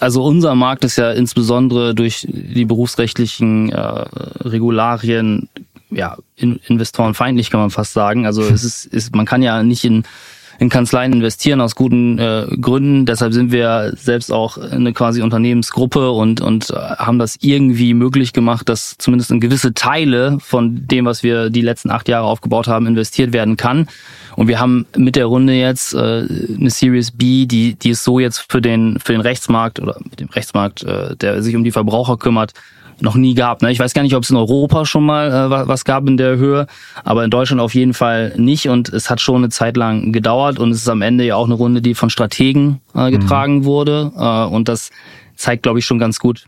Also 0.00 0.24
unser 0.24 0.54
Markt 0.54 0.84
ist 0.84 0.96
ja 0.96 1.10
insbesondere 1.12 1.94
durch 1.94 2.26
die 2.28 2.64
berufsrechtlichen 2.64 3.72
äh, 3.72 3.78
Regularien 3.78 5.48
ja, 5.90 6.16
investorenfeindlich 6.36 7.50
kann 7.50 7.60
man 7.60 7.70
fast 7.70 7.92
sagen. 7.92 8.26
Also 8.26 8.42
es 8.42 8.64
ist, 8.64 8.86
ist 8.86 9.14
man 9.14 9.26
kann 9.26 9.42
ja 9.42 9.62
nicht 9.62 9.84
in 9.84 10.04
in 10.60 10.68
Kanzleien 10.68 11.14
investieren 11.14 11.62
aus 11.62 11.74
guten 11.74 12.18
äh, 12.18 12.46
Gründen. 12.60 13.06
Deshalb 13.06 13.32
sind 13.32 13.50
wir 13.50 13.94
selbst 13.96 14.30
auch 14.30 14.58
eine 14.58 14.92
quasi 14.92 15.22
Unternehmensgruppe 15.22 16.10
und, 16.10 16.42
und 16.42 16.68
äh, 16.68 16.74
haben 16.74 17.18
das 17.18 17.38
irgendwie 17.40 17.94
möglich 17.94 18.34
gemacht, 18.34 18.68
dass 18.68 18.96
zumindest 18.98 19.30
in 19.30 19.40
gewisse 19.40 19.72
Teile 19.72 20.36
von 20.38 20.86
dem, 20.86 21.06
was 21.06 21.22
wir 21.22 21.48
die 21.48 21.62
letzten 21.62 21.90
acht 21.90 22.08
Jahre 22.08 22.26
aufgebaut 22.26 22.68
haben, 22.68 22.86
investiert 22.86 23.32
werden 23.32 23.56
kann. 23.56 23.88
Und 24.36 24.48
wir 24.48 24.60
haben 24.60 24.84
mit 24.94 25.16
der 25.16 25.26
Runde 25.26 25.54
jetzt 25.54 25.94
äh, 25.94 26.26
eine 26.28 26.70
Series 26.70 27.12
B, 27.12 27.46
die, 27.46 27.74
die 27.74 27.90
ist 27.90 28.04
so 28.04 28.18
jetzt 28.18 28.44
für 28.50 28.60
den, 28.60 28.98
für 29.02 29.12
den 29.12 29.22
Rechtsmarkt 29.22 29.80
oder 29.80 29.96
mit 30.04 30.20
dem 30.20 30.28
Rechtsmarkt, 30.28 30.82
äh, 30.82 31.16
der 31.16 31.42
sich 31.42 31.56
um 31.56 31.64
die 31.64 31.72
Verbraucher 31.72 32.18
kümmert, 32.18 32.52
noch 33.02 33.14
nie 33.14 33.34
gab. 33.34 33.62
Ne? 33.62 33.70
Ich 33.70 33.78
weiß 33.78 33.94
gar 33.94 34.02
nicht, 34.02 34.14
ob 34.14 34.22
es 34.22 34.30
in 34.30 34.36
Europa 34.36 34.84
schon 34.84 35.04
mal 35.04 35.28
äh, 35.30 35.68
was 35.68 35.84
gab 35.84 36.06
in 36.06 36.16
der 36.16 36.36
Höhe, 36.36 36.66
aber 37.04 37.24
in 37.24 37.30
Deutschland 37.30 37.60
auf 37.60 37.74
jeden 37.74 37.94
Fall 37.94 38.34
nicht. 38.36 38.68
Und 38.68 38.88
es 38.90 39.10
hat 39.10 39.20
schon 39.20 39.36
eine 39.36 39.48
Zeit 39.48 39.76
lang 39.76 40.12
gedauert 40.12 40.58
und 40.58 40.70
es 40.70 40.78
ist 40.78 40.88
am 40.88 41.02
Ende 41.02 41.24
ja 41.24 41.36
auch 41.36 41.46
eine 41.46 41.54
Runde, 41.54 41.82
die 41.82 41.94
von 41.94 42.10
Strategen 42.10 42.80
äh, 42.94 43.06
mhm. 43.06 43.20
getragen 43.20 43.58
mhm. 43.58 43.64
wurde. 43.64 44.12
Äh, 44.16 44.44
und 44.54 44.68
das 44.68 44.90
zeigt, 45.36 45.62
glaube 45.62 45.78
ich, 45.78 45.84
schon 45.84 45.98
ganz 45.98 46.18
gut, 46.18 46.46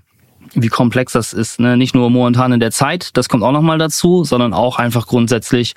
wie 0.54 0.68
komplex 0.68 1.12
das 1.12 1.32
ist. 1.32 1.60
Ne? 1.60 1.76
Nicht 1.76 1.94
nur 1.94 2.10
momentan 2.10 2.52
in 2.52 2.60
der 2.60 2.70
Zeit, 2.70 3.16
das 3.16 3.28
kommt 3.28 3.42
auch 3.42 3.52
nochmal 3.52 3.78
dazu, 3.78 4.24
sondern 4.24 4.52
auch 4.52 4.78
einfach 4.78 5.06
grundsätzlich 5.06 5.74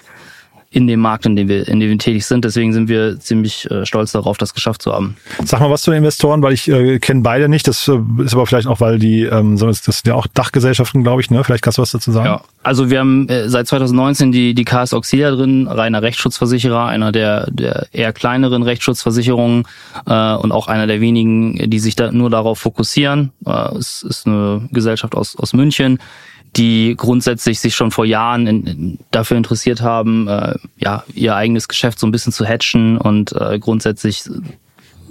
in 0.75 0.87
dem 0.87 0.99
Markt, 0.99 1.25
in 1.25 1.37
dem 1.37 1.47
wir, 1.47 1.65
in 1.69 1.79
dem 1.79 1.89
wir 1.89 1.97
tätig 1.97 2.25
sind. 2.25 2.43
Deswegen 2.43 2.73
sind 2.73 2.89
wir 2.89 3.17
ziemlich 3.17 3.71
äh, 3.71 3.85
stolz 3.85 4.11
darauf, 4.11 4.37
das 4.37 4.53
geschafft 4.53 4.81
zu 4.81 4.91
haben. 4.91 5.15
Sag 5.45 5.61
mal 5.61 5.69
was 5.69 5.83
zu 5.83 5.91
den 5.91 5.99
Investoren, 5.99 6.41
weil 6.41 6.51
ich 6.51 6.67
äh, 6.67 6.99
kenne 6.99 7.21
beide 7.21 7.47
nicht. 7.47 7.65
Das 7.65 7.87
äh, 7.87 7.97
ist 8.21 8.33
aber 8.33 8.45
vielleicht 8.45 8.67
auch, 8.67 8.81
weil 8.81 8.99
die, 8.99 9.21
ähm, 9.21 9.57
das 9.57 9.83
sind 9.85 10.05
ja 10.05 10.15
auch 10.15 10.27
Dachgesellschaften, 10.27 11.01
glaube 11.01 11.21
ich. 11.21 11.31
Ne? 11.31 11.41
Vielleicht 11.45 11.63
kannst 11.63 11.77
du 11.77 11.81
was 11.81 11.91
dazu 11.91 12.11
sagen. 12.11 12.25
Ja, 12.25 12.41
also 12.61 12.89
wir 12.89 12.99
haben 12.99 13.29
äh, 13.29 13.47
seit 13.47 13.67
2019 13.67 14.33
die, 14.33 14.53
die 14.53 14.65
KS 14.65 14.93
Auxilia 14.93 15.31
drin, 15.31 15.67
reiner 15.67 16.01
Rechtsschutzversicherer, 16.01 16.87
einer 16.87 17.13
der, 17.13 17.49
der 17.49 17.87
eher 17.93 18.11
kleineren 18.11 18.61
Rechtsschutzversicherungen 18.61 19.63
äh, 20.07 20.33
und 20.33 20.51
auch 20.51 20.67
einer 20.67 20.87
der 20.87 20.99
wenigen, 20.99 21.69
die 21.69 21.79
sich 21.79 21.95
da 21.95 22.11
nur 22.11 22.29
darauf 22.29 22.59
fokussieren. 22.59 23.31
Äh, 23.45 23.77
es 23.77 24.03
ist 24.03 24.27
eine 24.27 24.67
Gesellschaft 24.73 25.15
aus, 25.15 25.37
aus 25.37 25.53
München 25.53 25.99
die 26.55 26.95
grundsätzlich 26.95 27.59
sich 27.59 27.75
schon 27.75 27.91
vor 27.91 28.05
Jahren 28.05 28.47
in, 28.47 28.99
dafür 29.11 29.37
interessiert 29.37 29.81
haben, 29.81 30.27
äh, 30.27 30.55
ja, 30.77 31.03
ihr 31.13 31.35
eigenes 31.35 31.67
Geschäft 31.67 31.99
so 31.99 32.07
ein 32.07 32.11
bisschen 32.11 32.31
zu 32.31 32.45
hatchen 32.45 32.97
und 32.97 33.33
äh, 33.33 33.59
grundsätzlich 33.59 34.23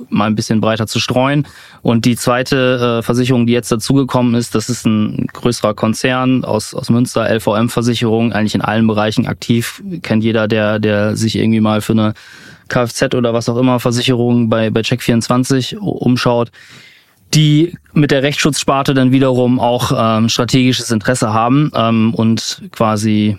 mal 0.09 0.27
ein 0.27 0.35
bisschen 0.35 0.61
breiter 0.61 0.87
zu 0.87 1.01
streuen. 1.01 1.47
Und 1.83 2.05
die 2.05 2.17
zweite 2.17 2.99
äh, 2.99 3.03
Versicherung, 3.03 3.47
die 3.47 3.53
jetzt 3.53 3.71
dazugekommen 3.71 4.35
ist, 4.35 4.55
das 4.55 4.69
ist 4.69 4.87
ein 4.87 5.27
größerer 5.33 5.75
Konzern 5.75 6.45
aus, 6.45 6.75
aus 6.75 6.91
Münster, 6.91 7.29
LVM-Versicherung, 7.29 8.33
eigentlich 8.33 8.55
in 8.55 8.61
allen 8.61 8.87
Bereichen 8.87 9.27
aktiv. 9.27 9.83
Kennt 10.03 10.25
jeder, 10.25 10.49
der, 10.49 10.79
der 10.79 11.17
sich 11.17 11.37
irgendwie 11.37 11.61
mal 11.61 11.81
für 11.81 11.93
eine 11.93 12.15
Kfz 12.69 13.15
oder 13.15 13.35
was 13.35 13.49
auch 13.49 13.57
immer 13.57 13.81
Versicherungen 13.81 14.49
bei, 14.49 14.71
bei 14.71 14.81
Check24 14.81 15.77
umschaut, 15.77 16.51
die 17.35 17.77
mit 17.93 18.11
der 18.11 18.23
Rechtsschutzsparte 18.23 18.95
dann 18.95 19.13
wiederum 19.13 19.61
auch 19.61 19.93
ähm, 19.97 20.29
strategisches 20.29 20.91
Interesse 20.91 21.33
haben 21.33 21.71
ähm, 21.75 22.15
und 22.15 22.63
quasi 22.73 23.39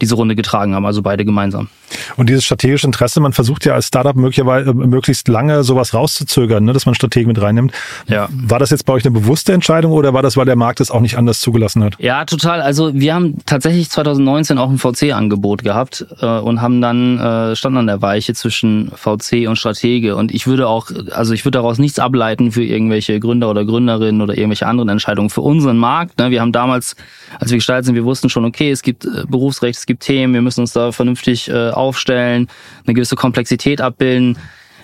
diese 0.00 0.14
Runde 0.14 0.34
getragen 0.36 0.74
haben, 0.74 0.86
also 0.86 1.02
beide 1.02 1.24
gemeinsam. 1.24 1.68
Und 2.16 2.28
dieses 2.28 2.44
strategische 2.44 2.86
Interesse, 2.86 3.20
man 3.20 3.32
versucht 3.32 3.64
ja 3.64 3.74
als 3.74 3.86
Startup 3.86 4.16
möglicherweise 4.16 4.70
äh, 4.70 4.74
möglichst 4.74 5.28
lange 5.28 5.64
sowas 5.64 5.94
rauszuzögern, 5.94 6.64
ne, 6.64 6.72
dass 6.72 6.86
man 6.86 6.94
Strategen 6.94 7.28
mit 7.28 7.40
reinnimmt. 7.40 7.72
Ja. 8.06 8.28
War 8.30 8.58
das 8.58 8.70
jetzt 8.70 8.84
bei 8.84 8.92
euch 8.92 9.04
eine 9.04 9.12
bewusste 9.12 9.52
Entscheidung 9.52 9.92
oder 9.92 10.12
war 10.14 10.22
das, 10.22 10.36
weil 10.36 10.46
der 10.46 10.56
Markt 10.56 10.80
es 10.80 10.90
auch 10.90 11.00
nicht 11.00 11.16
anders 11.16 11.40
zugelassen 11.40 11.84
hat? 11.84 11.94
Ja, 11.98 12.24
total. 12.24 12.60
Also 12.60 12.94
wir 12.94 13.14
haben 13.14 13.36
tatsächlich 13.46 13.90
2019 13.90 14.58
auch 14.58 14.70
ein 14.70 14.78
VC-Angebot 14.78 15.62
gehabt 15.62 16.06
äh, 16.20 16.26
und 16.26 16.60
haben 16.60 16.80
dann 16.80 17.18
äh, 17.18 17.56
standen 17.56 17.78
an 17.78 17.86
der 17.86 18.02
Weiche 18.02 18.34
zwischen 18.34 18.90
VC 18.94 19.48
und 19.48 19.56
Stratege. 19.56 20.16
Und 20.16 20.32
ich 20.32 20.46
würde 20.46 20.68
auch, 20.68 20.90
also 21.12 21.34
ich 21.34 21.44
würde 21.44 21.58
daraus 21.58 21.78
nichts 21.78 21.98
ableiten 21.98 22.52
für 22.52 22.64
irgendwelche 22.64 23.20
Gründer 23.20 23.50
oder 23.50 23.64
Gründerinnen 23.64 24.20
oder 24.20 24.36
irgendwelche 24.36 24.66
anderen 24.66 24.88
Entscheidungen. 24.88 25.30
Für 25.30 25.42
unseren 25.42 25.78
Markt, 25.78 26.18
ne, 26.18 26.30
wir 26.30 26.40
haben 26.40 26.52
damals, 26.52 26.96
als 27.38 27.50
wir 27.50 27.58
gestartet 27.58 27.86
sind, 27.86 27.94
wir 27.94 28.04
wussten 28.04 28.28
schon, 28.28 28.44
okay, 28.44 28.70
es 28.70 28.82
gibt 28.82 29.04
äh, 29.04 29.24
Berufsrecht, 29.28 29.85
es 29.86 29.88
gibt 29.88 30.02
Themen, 30.02 30.34
wir 30.34 30.42
müssen 30.42 30.62
uns 30.62 30.72
da 30.72 30.90
vernünftig 30.90 31.48
äh, 31.48 31.70
aufstellen, 31.70 32.48
eine 32.84 32.94
gewisse 32.94 33.14
Komplexität 33.14 33.80
abbilden 33.80 34.36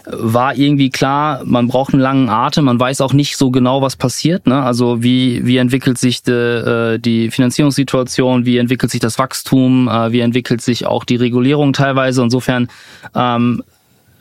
war 0.06 0.56
irgendwie 0.56 0.90
klar, 0.90 1.42
man 1.44 1.68
braucht 1.68 1.92
einen 1.92 2.02
langen 2.02 2.28
Atem, 2.28 2.64
man 2.64 2.78
weiß 2.78 3.00
auch 3.00 3.12
nicht 3.12 3.36
so 3.36 3.50
genau, 3.50 3.82
was 3.82 3.96
passiert. 3.96 4.46
Ne? 4.46 4.60
Also 4.60 5.02
wie, 5.02 5.46
wie 5.46 5.58
entwickelt 5.58 5.98
sich 5.98 6.22
de, 6.22 6.94
äh, 6.94 6.98
die 6.98 7.30
Finanzierungssituation, 7.30 8.44
wie 8.44 8.58
entwickelt 8.58 8.90
sich 8.90 9.00
das 9.00 9.18
Wachstum, 9.18 9.88
äh, 9.88 10.12
wie 10.12 10.20
entwickelt 10.20 10.60
sich 10.60 10.86
auch 10.86 11.04
die 11.04 11.16
Regulierung 11.16 11.72
teilweise. 11.72 12.22
Insofern 12.22 12.68
ähm, 13.14 13.62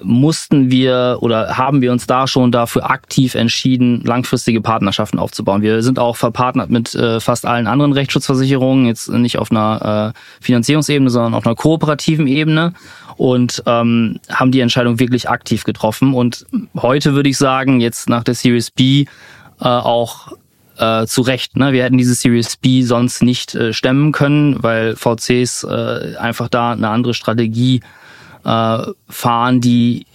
mussten 0.04 0.72
wir 0.72 1.18
oder 1.22 1.58
haben 1.58 1.82
wir 1.82 1.92
uns 1.92 2.08
da 2.08 2.28
schon 2.28 2.52
dafür 2.52 2.90
aktiv 2.90 3.36
entschieden, 3.36 4.02
langfristige 4.04 4.62
Partnerschaften 4.62 5.20
aufzubauen. 5.20 5.62
Wir 5.62 5.82
sind 5.84 6.00
auch 6.00 6.16
verpartnert 6.16 6.70
mit 6.70 6.94
äh, 6.96 7.20
fast 7.20 7.46
allen 7.46 7.68
anderen 7.68 7.94
Rechtsschutzversicherungen, 7.94 8.86
jetzt 8.86 9.10
nicht 9.10 9.38
auf 9.38 9.52
einer 9.52 10.14
äh, 10.16 10.44
Finanzierungsebene, 10.44 11.10
sondern 11.10 11.34
auf 11.34 11.46
einer 11.46 11.56
kooperativen 11.56 12.28
Ebene 12.28 12.74
und 13.18 13.64
ähm, 13.66 14.20
haben 14.30 14.52
die 14.52 14.62
Entscheidung 14.62 15.00
wirklich 15.00 15.30
aktiv 15.30 15.64
getroffen. 15.64 16.14
Und 16.14 16.46
heute 16.76 17.14
würde 17.14 17.30
ich 17.30 17.38
sagen, 17.38 17.82
jetzt 17.82 18.10
nach 18.10 18.24
der 18.24 18.36
Series 18.36 18.72
B 18.72 19.06
äh, 19.60 19.66
auch 19.66 20.34
äh, 20.78 21.06
zu 21.06 21.22
Recht. 21.22 21.56
Ne? 21.58 21.74
Wir 21.74 21.84
hätten 21.84 21.98
diese 21.98 22.16
Series 22.16 22.58
B 22.58 22.82
sonst 22.82 23.22
nicht 23.22 23.56
äh, 23.56 23.74
stemmen 23.74 24.12
können, 24.12 24.62
weil 24.64 24.96
VCs 24.96 25.64
äh, 25.64 26.16
einfach 26.18 26.50
da 26.50 26.72
eine 26.72 26.90
andere 26.90 27.14
Strategie 27.14 27.82
fahren, 28.44 29.62
die 29.62 30.06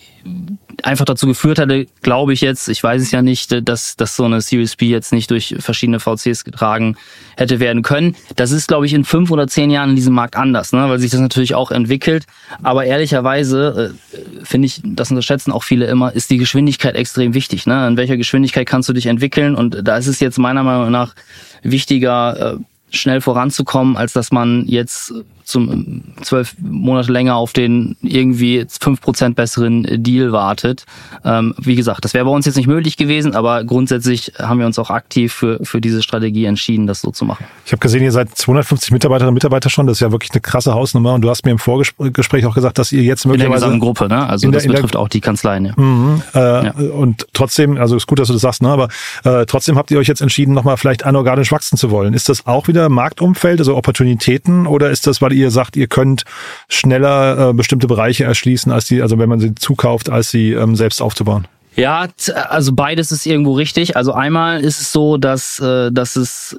einfach 0.83 1.05
dazu 1.05 1.27
geführt 1.27 1.59
hatte, 1.59 1.87
glaube 2.03 2.33
ich 2.33 2.41
jetzt, 2.41 2.69
ich 2.69 2.83
weiß 2.83 3.03
es 3.03 3.11
ja 3.11 3.23
nicht, 3.23 3.69
dass, 3.69 3.97
dass 3.97 4.17
so 4.17 4.25
eine 4.25 4.41
Series 4.41 4.77
B 4.77 4.87
jetzt 4.87 5.13
nicht 5.13 5.31
durch 5.31 5.57
verschiedene 5.59 6.01
VCs 6.01 6.45
getragen 6.45 6.97
hätte 7.37 7.61
werden 7.61 7.83
können. 7.83 8.17
Das 8.37 8.51
ist, 8.51 8.69
glaube 8.69 8.87
ich, 8.87 8.93
in 8.93 9.05
fünf 9.05 9.31
oder 9.31 9.47
zehn 9.47 9.71
Jahren 9.71 9.91
in 9.91 9.97
diesem 9.97 10.15
Markt 10.15 10.37
anders, 10.37 10.73
ne? 10.73 10.89
weil 10.89 10.99
sich 10.99 11.11
das 11.11 11.21
natürlich 11.21 11.55
auch 11.55 11.71
entwickelt. 11.71 12.27
Aber 12.63 12.85
ehrlicherweise 12.85 13.95
äh, 14.13 14.45
finde 14.45 14.67
ich, 14.67 14.81
das 14.85 15.11
unterschätzen 15.11 15.53
auch 15.53 15.63
viele 15.63 15.87
immer, 15.87 16.13
ist 16.13 16.31
die 16.31 16.39
Geschwindigkeit 16.39 16.95
extrem 16.95 17.35
wichtig. 17.35 17.67
Ne? 17.67 17.87
In 17.89 17.97
welcher 17.97 18.17
Geschwindigkeit 18.17 18.67
kannst 18.67 18.89
du 18.89 18.93
dich 18.93 19.07
entwickeln? 19.07 19.55
Und 19.55 19.87
da 19.87 19.97
ist 19.97 20.07
es 20.07 20.21
jetzt 20.21 20.39
meiner 20.39 20.63
Meinung 20.63 20.91
nach 20.91 21.15
wichtiger, 21.63 22.55
äh, 22.55 22.57
schnell 22.91 23.21
voranzukommen, 23.21 23.97
als 23.97 24.13
dass 24.13 24.31
man 24.31 24.65
jetzt 24.67 25.13
zum 25.47 26.03
zwölf 26.23 26.57
Monate 26.61 27.13
länger 27.13 27.37
auf 27.37 27.53
den 27.53 27.97
irgendwie 28.03 28.67
fünf 28.81 29.01
Prozent 29.01 29.37
besseren 29.37 30.03
Deal 30.03 30.33
wartet. 30.33 30.85
Ähm, 31.25 31.55
wie 31.59 31.77
gesagt, 31.77 32.05
das 32.05 32.15
wäre 32.15 32.25
bei 32.25 32.31
uns 32.33 32.47
jetzt 32.47 32.57
nicht 32.57 32.67
möglich 32.67 32.97
gewesen, 32.97 33.35
aber 33.35 33.63
grundsätzlich 33.65 34.33
haben 34.41 34.59
wir 34.59 34.67
uns 34.67 34.79
auch 34.79 34.91
aktiv 34.91 35.33
für, 35.33 35.61
für 35.63 35.81
diese 35.81 36.03
Strategie 36.03 36.47
entschieden, 36.47 36.87
das 36.89 37.01
so 37.01 37.13
zu 37.13 37.25
machen. 37.25 37.45
Ich 37.65 37.73
habe 37.73 37.81
gesehen, 37.81 38.03
ihr 38.03 38.11
seid 38.11 38.37
250 38.37 38.91
Mitarbeiterinnen 38.91 39.29
und 39.29 39.35
Mitarbeiter 39.35 39.71
schon. 39.71 39.87
Das 39.87 39.99
ist 39.99 40.01
ja 40.01 40.11
wirklich 40.11 40.33
eine 40.33 40.41
krasse 40.41 40.75
Hausnummer. 40.75 41.15
Und 41.15 41.23
du 41.23 41.31
hast 41.31 41.45
mir 41.45 41.53
im 41.53 41.59
Vorgespräch 41.59 42.45
auch 42.45 42.55
gesagt, 42.55 42.79
dass 42.79 42.91
ihr 42.91 43.03
jetzt 43.03 43.25
möglicherweise... 43.25 43.67
In 43.67 43.73
der 43.73 43.81
Gruppe, 43.81 44.09
ne? 44.09 44.27
Also 44.29 44.51
das 44.51 44.65
der, 44.65 44.73
betrifft 44.73 44.95
der, 44.95 45.01
auch 45.01 45.09
die 45.09 45.21
Kanzleien. 45.21 45.67
Ja. 45.67 45.73
Mhm, 45.77 46.23
äh, 46.35 46.39
ja. 46.39 46.73
Und 46.73 47.27
trotzdem, 47.33 47.79
also 47.79 47.97
ist 47.97 48.09
gut, 48.09 48.19
dass 48.19 48.29
du 48.29 48.35
das 48.35 48.43
sagst, 48.43 48.63
ne? 48.63 48.69
aber 48.69 48.89
äh, 49.23 49.47
trotzdem 49.47 49.77
habt 49.77 49.93
ihr 49.93 49.99
euch 49.99 50.09
jetzt 50.09 50.23
entschieden, 50.23 50.55
nochmal 50.55 50.77
vielleicht 50.77 51.05
anorganisch 51.05 51.53
wachsen 51.53 51.77
zu 51.77 51.91
wollen. 51.93 52.15
Ist 52.15 52.29
das 52.29 52.47
auch 52.47 52.67
wieder 52.67 52.89
Marktumfeld, 52.89 53.61
also 53.61 53.77
Opportunitäten 53.77 54.67
oder 54.67 54.91
ist 54.91 55.07
das, 55.07 55.23
weil 55.23 55.36
ihr 55.37 55.51
sagt, 55.51 55.77
ihr 55.77 55.87
könnt 55.87 56.25
schneller 56.69 57.51
äh, 57.51 57.53
bestimmte 57.53 57.87
Bereiche 57.87 58.25
erschließen, 58.25 58.73
als 58.73 58.87
die, 58.87 59.03
also 59.03 59.19
wenn 59.19 59.29
man 59.29 59.41
sie 59.41 59.55
zukauft, 59.55 60.11
als 60.11 60.31
sie 60.31 60.53
ähm, 60.53 60.77
selbst 60.77 61.01
aufzubauen? 61.01 61.47
Ja, 61.77 62.09
also 62.49 62.73
beides 62.73 63.13
ist 63.13 63.27
irgendwo 63.27 63.53
richtig. 63.53 63.97
Also 63.97 64.13
einmal 64.13 64.63
ist 64.63 64.81
es 64.81 64.93
so, 64.93 65.19
dass, 65.19 65.61
äh, 65.61 65.93
dass 65.93 66.17
es 66.17 66.59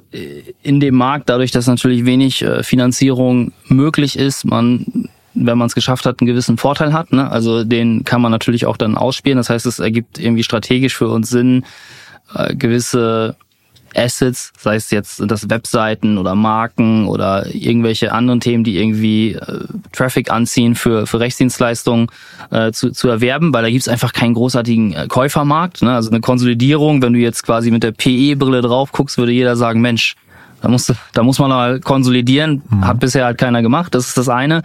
in 0.62 0.78
dem 0.78 0.94
Markt, 0.94 1.28
dadurch, 1.28 1.50
dass 1.50 1.66
natürlich 1.66 2.04
wenig 2.04 2.42
äh, 2.42 2.62
Finanzierung 2.62 3.52
möglich 3.66 4.16
ist, 4.16 4.44
man 4.44 5.08
wenn 5.40 5.58
man 5.58 5.66
es 5.66 5.74
geschafft 5.74 6.04
hat, 6.06 6.20
einen 6.20 6.26
gewissen 6.26 6.56
Vorteil 6.56 6.92
hat. 6.92 7.12
Ne? 7.12 7.30
Also 7.30 7.62
den 7.62 8.02
kann 8.04 8.20
man 8.20 8.32
natürlich 8.32 8.66
auch 8.66 8.76
dann 8.76 8.96
ausspielen. 8.96 9.36
Das 9.36 9.50
heißt, 9.50 9.66
es 9.66 9.78
ergibt 9.78 10.18
irgendwie 10.18 10.42
strategisch 10.42 10.96
für 10.96 11.08
uns 11.08 11.30
Sinn, 11.30 11.64
äh, 12.34 12.54
gewisse 12.56 13.36
Assets, 13.94 14.52
sei 14.58 14.76
es 14.76 14.90
jetzt 14.90 15.22
das 15.26 15.48
Webseiten 15.50 16.18
oder 16.18 16.34
Marken 16.34 17.06
oder 17.06 17.46
irgendwelche 17.54 18.12
anderen 18.12 18.40
Themen, 18.40 18.64
die 18.64 18.78
irgendwie 18.78 19.32
äh, 19.32 19.64
Traffic 19.92 20.30
anziehen 20.30 20.74
für, 20.74 21.06
für 21.06 21.20
Rechtsdienstleistungen 21.20 22.08
äh, 22.50 22.72
zu, 22.72 22.90
zu 22.90 23.08
erwerben, 23.08 23.52
weil 23.52 23.62
da 23.62 23.70
gibt's 23.70 23.88
einfach 23.88 24.12
keinen 24.12 24.34
großartigen 24.34 24.92
äh, 24.92 25.06
Käufermarkt. 25.08 25.82
Ne? 25.82 25.94
Also 25.94 26.10
eine 26.10 26.20
Konsolidierung, 26.20 27.02
wenn 27.02 27.12
du 27.12 27.18
jetzt 27.18 27.44
quasi 27.44 27.70
mit 27.70 27.82
der 27.82 27.92
PE-Brille 27.92 28.60
drauf 28.60 28.92
guckst, 28.92 29.18
würde 29.18 29.32
jeder 29.32 29.56
sagen, 29.56 29.80
Mensch, 29.80 30.16
da, 30.60 30.68
musst, 30.68 30.92
da 31.12 31.22
muss 31.22 31.38
man 31.38 31.50
mal 31.50 31.80
konsolidieren. 31.80 32.62
Mhm. 32.68 32.86
Hat 32.86 33.00
bisher 33.00 33.24
halt 33.24 33.38
keiner 33.38 33.62
gemacht. 33.62 33.94
Das 33.94 34.08
ist 34.08 34.18
das 34.18 34.28
eine. 34.28 34.62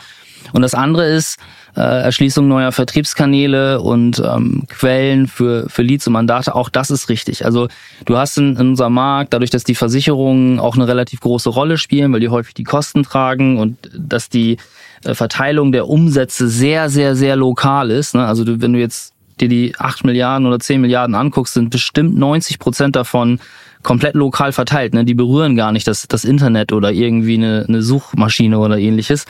Und 0.51 0.61
das 0.61 0.75
andere 0.75 1.05
ist 1.05 1.37
äh, 1.75 1.81
Erschließung 1.81 2.47
neuer 2.47 2.71
Vertriebskanäle 2.71 3.81
und 3.81 4.21
ähm, 4.23 4.63
Quellen 4.69 5.27
für, 5.27 5.67
für 5.69 5.81
Leads 5.81 6.07
und 6.07 6.13
Mandate. 6.13 6.53
Auch 6.53 6.69
das 6.69 6.91
ist 6.91 7.09
richtig. 7.09 7.45
Also 7.45 7.67
du 8.05 8.17
hast 8.17 8.37
in, 8.37 8.55
in 8.57 8.69
unserem 8.69 8.93
Markt, 8.93 9.33
dadurch, 9.33 9.49
dass 9.49 9.63
die 9.63 9.75
Versicherungen 9.75 10.59
auch 10.59 10.75
eine 10.75 10.87
relativ 10.87 11.19
große 11.21 11.49
Rolle 11.49 11.77
spielen, 11.77 12.13
weil 12.13 12.19
die 12.19 12.29
häufig 12.29 12.53
die 12.53 12.63
Kosten 12.63 13.03
tragen 13.03 13.57
und 13.57 13.77
dass 13.97 14.29
die 14.29 14.57
äh, 15.03 15.15
Verteilung 15.15 15.71
der 15.71 15.87
Umsätze 15.89 16.47
sehr, 16.47 16.89
sehr, 16.89 17.15
sehr 17.15 17.35
lokal 17.35 17.89
ist. 17.89 18.13
Ne? 18.15 18.25
Also 18.25 18.43
du, 18.43 18.61
wenn 18.61 18.73
du 18.73 18.79
jetzt 18.79 19.13
dir 19.39 19.49
die 19.49 19.73
8 19.77 20.05
Milliarden 20.05 20.47
oder 20.47 20.59
10 20.59 20.79
Milliarden 20.79 21.15
anguckst, 21.15 21.55
sind 21.55 21.69
bestimmt 21.69 22.15
90 22.15 22.59
Prozent 22.59 22.95
davon 22.95 23.39
komplett 23.81 24.15
lokal 24.15 24.51
verteilt. 24.51 24.93
Ne? 24.93 25.05
Die 25.05 25.13
berühren 25.13 25.55
gar 25.55 25.71
nicht 25.71 25.87
das, 25.87 26.07
das 26.07 26.23
Internet 26.23 26.71
oder 26.71 26.91
irgendwie 26.91 27.35
eine, 27.35 27.65
eine 27.67 27.81
Suchmaschine 27.81 28.59
oder 28.59 28.77
ähnliches 28.77 29.25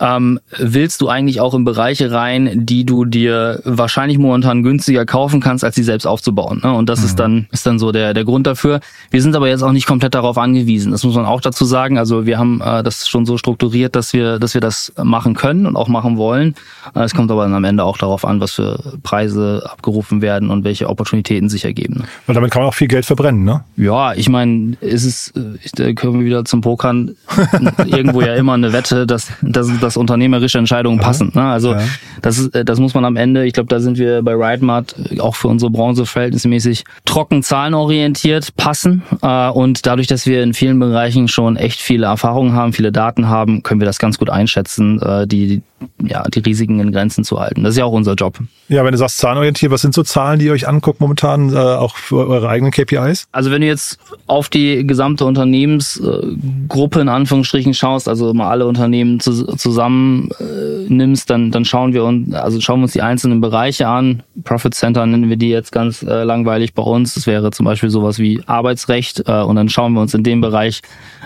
ähm, 0.00 0.40
willst 0.58 1.00
du 1.00 1.08
eigentlich 1.08 1.40
auch 1.40 1.54
in 1.54 1.64
Bereiche 1.64 2.10
rein, 2.10 2.66
die 2.66 2.84
du 2.84 3.04
dir 3.04 3.60
wahrscheinlich 3.64 4.18
momentan 4.18 4.62
günstiger 4.62 5.06
kaufen 5.06 5.40
kannst, 5.40 5.64
als 5.64 5.74
sie 5.74 5.82
selbst 5.82 6.06
aufzubauen. 6.06 6.60
Ne? 6.62 6.72
Und 6.72 6.88
das 6.88 7.00
mhm. 7.00 7.06
ist 7.06 7.18
dann 7.18 7.46
ist 7.52 7.66
dann 7.66 7.78
so 7.78 7.92
der 7.92 8.14
der 8.14 8.24
Grund 8.24 8.46
dafür. 8.46 8.80
Wir 9.10 9.22
sind 9.22 9.34
aber 9.36 9.48
jetzt 9.48 9.62
auch 9.62 9.72
nicht 9.72 9.86
komplett 9.86 10.14
darauf 10.14 10.38
angewiesen. 10.38 10.92
Das 10.92 11.04
muss 11.04 11.14
man 11.14 11.26
auch 11.26 11.40
dazu 11.40 11.64
sagen. 11.64 11.98
Also 11.98 12.26
wir 12.26 12.38
haben 12.38 12.60
äh, 12.60 12.82
das 12.82 13.08
schon 13.08 13.26
so 13.26 13.38
strukturiert, 13.38 13.96
dass 13.96 14.12
wir 14.12 14.38
dass 14.38 14.54
wir 14.54 14.60
das 14.60 14.92
machen 15.02 15.34
können 15.34 15.66
und 15.66 15.76
auch 15.76 15.88
machen 15.88 16.16
wollen. 16.16 16.54
Äh, 16.94 17.04
es 17.04 17.14
kommt 17.14 17.30
aber 17.30 17.44
dann 17.44 17.54
am 17.54 17.64
Ende 17.64 17.84
auch 17.84 17.98
darauf 17.98 18.24
an, 18.24 18.40
was 18.40 18.52
für 18.52 18.78
Preise 19.02 19.62
abgerufen 19.70 20.22
werden 20.22 20.50
und 20.50 20.64
welche 20.64 20.88
Opportunitäten 20.88 21.48
sich 21.48 21.64
ergeben. 21.64 22.04
Weil 22.26 22.34
damit 22.34 22.50
kann 22.50 22.62
man 22.62 22.68
auch 22.68 22.74
viel 22.74 22.88
Geld 22.88 23.06
verbrennen, 23.06 23.44
ne? 23.44 23.64
Ja, 23.76 24.14
ich 24.14 24.28
meine, 24.28 24.76
ist 24.80 25.04
es, 25.04 25.32
ich, 25.62 25.72
da 25.72 25.92
können 25.92 26.20
wir 26.20 26.26
wieder 26.26 26.44
zum 26.44 26.60
Pokern 26.60 27.16
irgendwo 27.86 28.20
ja 28.20 28.34
immer 28.34 28.54
eine 28.54 28.72
Wette, 28.72 29.06
dass, 29.06 29.28
dass 29.42 29.68
dass 29.86 29.96
unternehmerische 29.96 30.58
Entscheidungen 30.58 30.98
passen. 30.98 31.32
Ne? 31.34 31.42
Also 31.42 31.72
ja. 31.72 31.80
das 32.20 32.38
ist, 32.38 32.50
das 32.64 32.80
muss 32.80 32.94
man 32.94 33.04
am 33.04 33.16
Ende, 33.16 33.46
ich 33.46 33.52
glaube, 33.52 33.68
da 33.68 33.80
sind 33.80 33.98
wir 33.98 34.22
bei 34.22 34.34
RideMart 34.34 35.20
auch 35.20 35.36
für 35.36 35.48
unsere 35.48 35.70
Branche 35.70 36.04
verhältnismäßig 36.04 36.84
trocken 37.04 37.42
zahlenorientiert 37.42 38.56
passen. 38.56 39.02
Äh, 39.22 39.48
und 39.50 39.86
dadurch, 39.86 40.08
dass 40.08 40.26
wir 40.26 40.42
in 40.42 40.54
vielen 40.54 40.78
Bereichen 40.78 41.28
schon 41.28 41.56
echt 41.56 41.80
viele 41.80 42.06
Erfahrungen 42.06 42.52
haben, 42.52 42.72
viele 42.72 42.92
Daten 42.92 43.28
haben, 43.28 43.62
können 43.62 43.80
wir 43.80 43.86
das 43.86 43.98
ganz 43.98 44.18
gut 44.18 44.28
einschätzen, 44.28 45.00
äh, 45.00 45.26
die, 45.26 45.62
ja, 46.02 46.24
die 46.24 46.40
Risiken 46.40 46.80
in 46.80 46.92
Grenzen 46.92 47.24
zu 47.24 47.38
halten. 47.38 47.62
Das 47.62 47.74
ist 47.74 47.78
ja 47.78 47.84
auch 47.84 47.92
unser 47.92 48.14
Job. 48.14 48.38
Ja, 48.68 48.84
wenn 48.84 48.92
du 48.92 48.98
sagst 48.98 49.18
zahlenorientiert, 49.18 49.70
was 49.70 49.82
sind 49.82 49.94
so 49.94 50.02
Zahlen, 50.02 50.40
die 50.40 50.46
ihr 50.46 50.52
euch 50.52 50.66
anguckt 50.66 51.00
momentan, 51.00 51.54
äh, 51.54 51.56
auch 51.56 51.94
für 51.96 52.26
eure 52.28 52.48
eigenen 52.48 52.72
KPIs? 52.72 53.28
Also 53.30 53.50
wenn 53.50 53.60
du 53.60 53.66
jetzt 53.66 53.98
auf 54.26 54.48
die 54.48 54.86
gesamte 54.86 55.24
Unternehmensgruppe 55.24 57.00
in 57.00 57.08
Anführungsstrichen 57.08 57.74
schaust, 57.74 58.08
also 58.08 58.34
mal 58.34 58.50
alle 58.50 58.66
Unternehmen 58.66 59.20
zu, 59.20 59.32
zusammen 59.76 60.30
äh, 60.40 60.86
nimmst, 60.88 61.28
dann, 61.28 61.50
dann 61.50 61.66
schauen 61.66 61.92
wir 61.92 62.04
uns, 62.04 62.32
also 62.34 62.60
schauen 62.60 62.80
wir 62.80 62.84
uns 62.84 62.94
die 62.94 63.02
einzelnen 63.02 63.42
Bereiche 63.42 63.86
an. 63.86 64.22
Profit 64.42 64.74
Center 64.74 65.04
nennen 65.04 65.28
wir 65.28 65.36
die 65.36 65.50
jetzt 65.50 65.70
ganz 65.70 66.02
äh, 66.02 66.22
langweilig 66.22 66.72
bei 66.72 66.82
uns. 66.82 67.14
Das 67.14 67.26
wäre 67.26 67.50
zum 67.50 67.66
Beispiel 67.66 67.90
sowas 67.90 68.18
wie 68.18 68.40
Arbeitsrecht 68.46 69.24
äh, 69.26 69.42
und 69.42 69.56
dann 69.56 69.68
schauen 69.68 69.92
wir 69.92 70.00
uns 70.00 70.14
in 70.14 70.22
dem 70.22 70.40
Bereich 70.40 70.80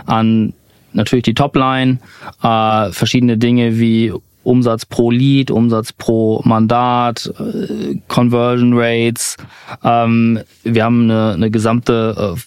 an 0.04 0.52
natürlich 0.92 1.22
die 1.22 1.34
Topline, 1.34 1.98
äh, 2.42 2.90
verschiedene 2.90 3.38
Dinge 3.38 3.78
wie 3.78 4.12
Umsatz 4.42 4.84
pro 4.84 5.12
Lead, 5.12 5.52
Umsatz 5.52 5.92
pro 5.92 6.40
Mandat, 6.44 7.32
äh, 7.38 8.00
Conversion 8.08 8.72
Rates. 8.74 9.36
Ähm, 9.84 10.40
wir 10.64 10.84
haben 10.84 11.04
eine, 11.04 11.34
eine 11.34 11.50
gesamte 11.52 12.34
äh, 12.36 12.40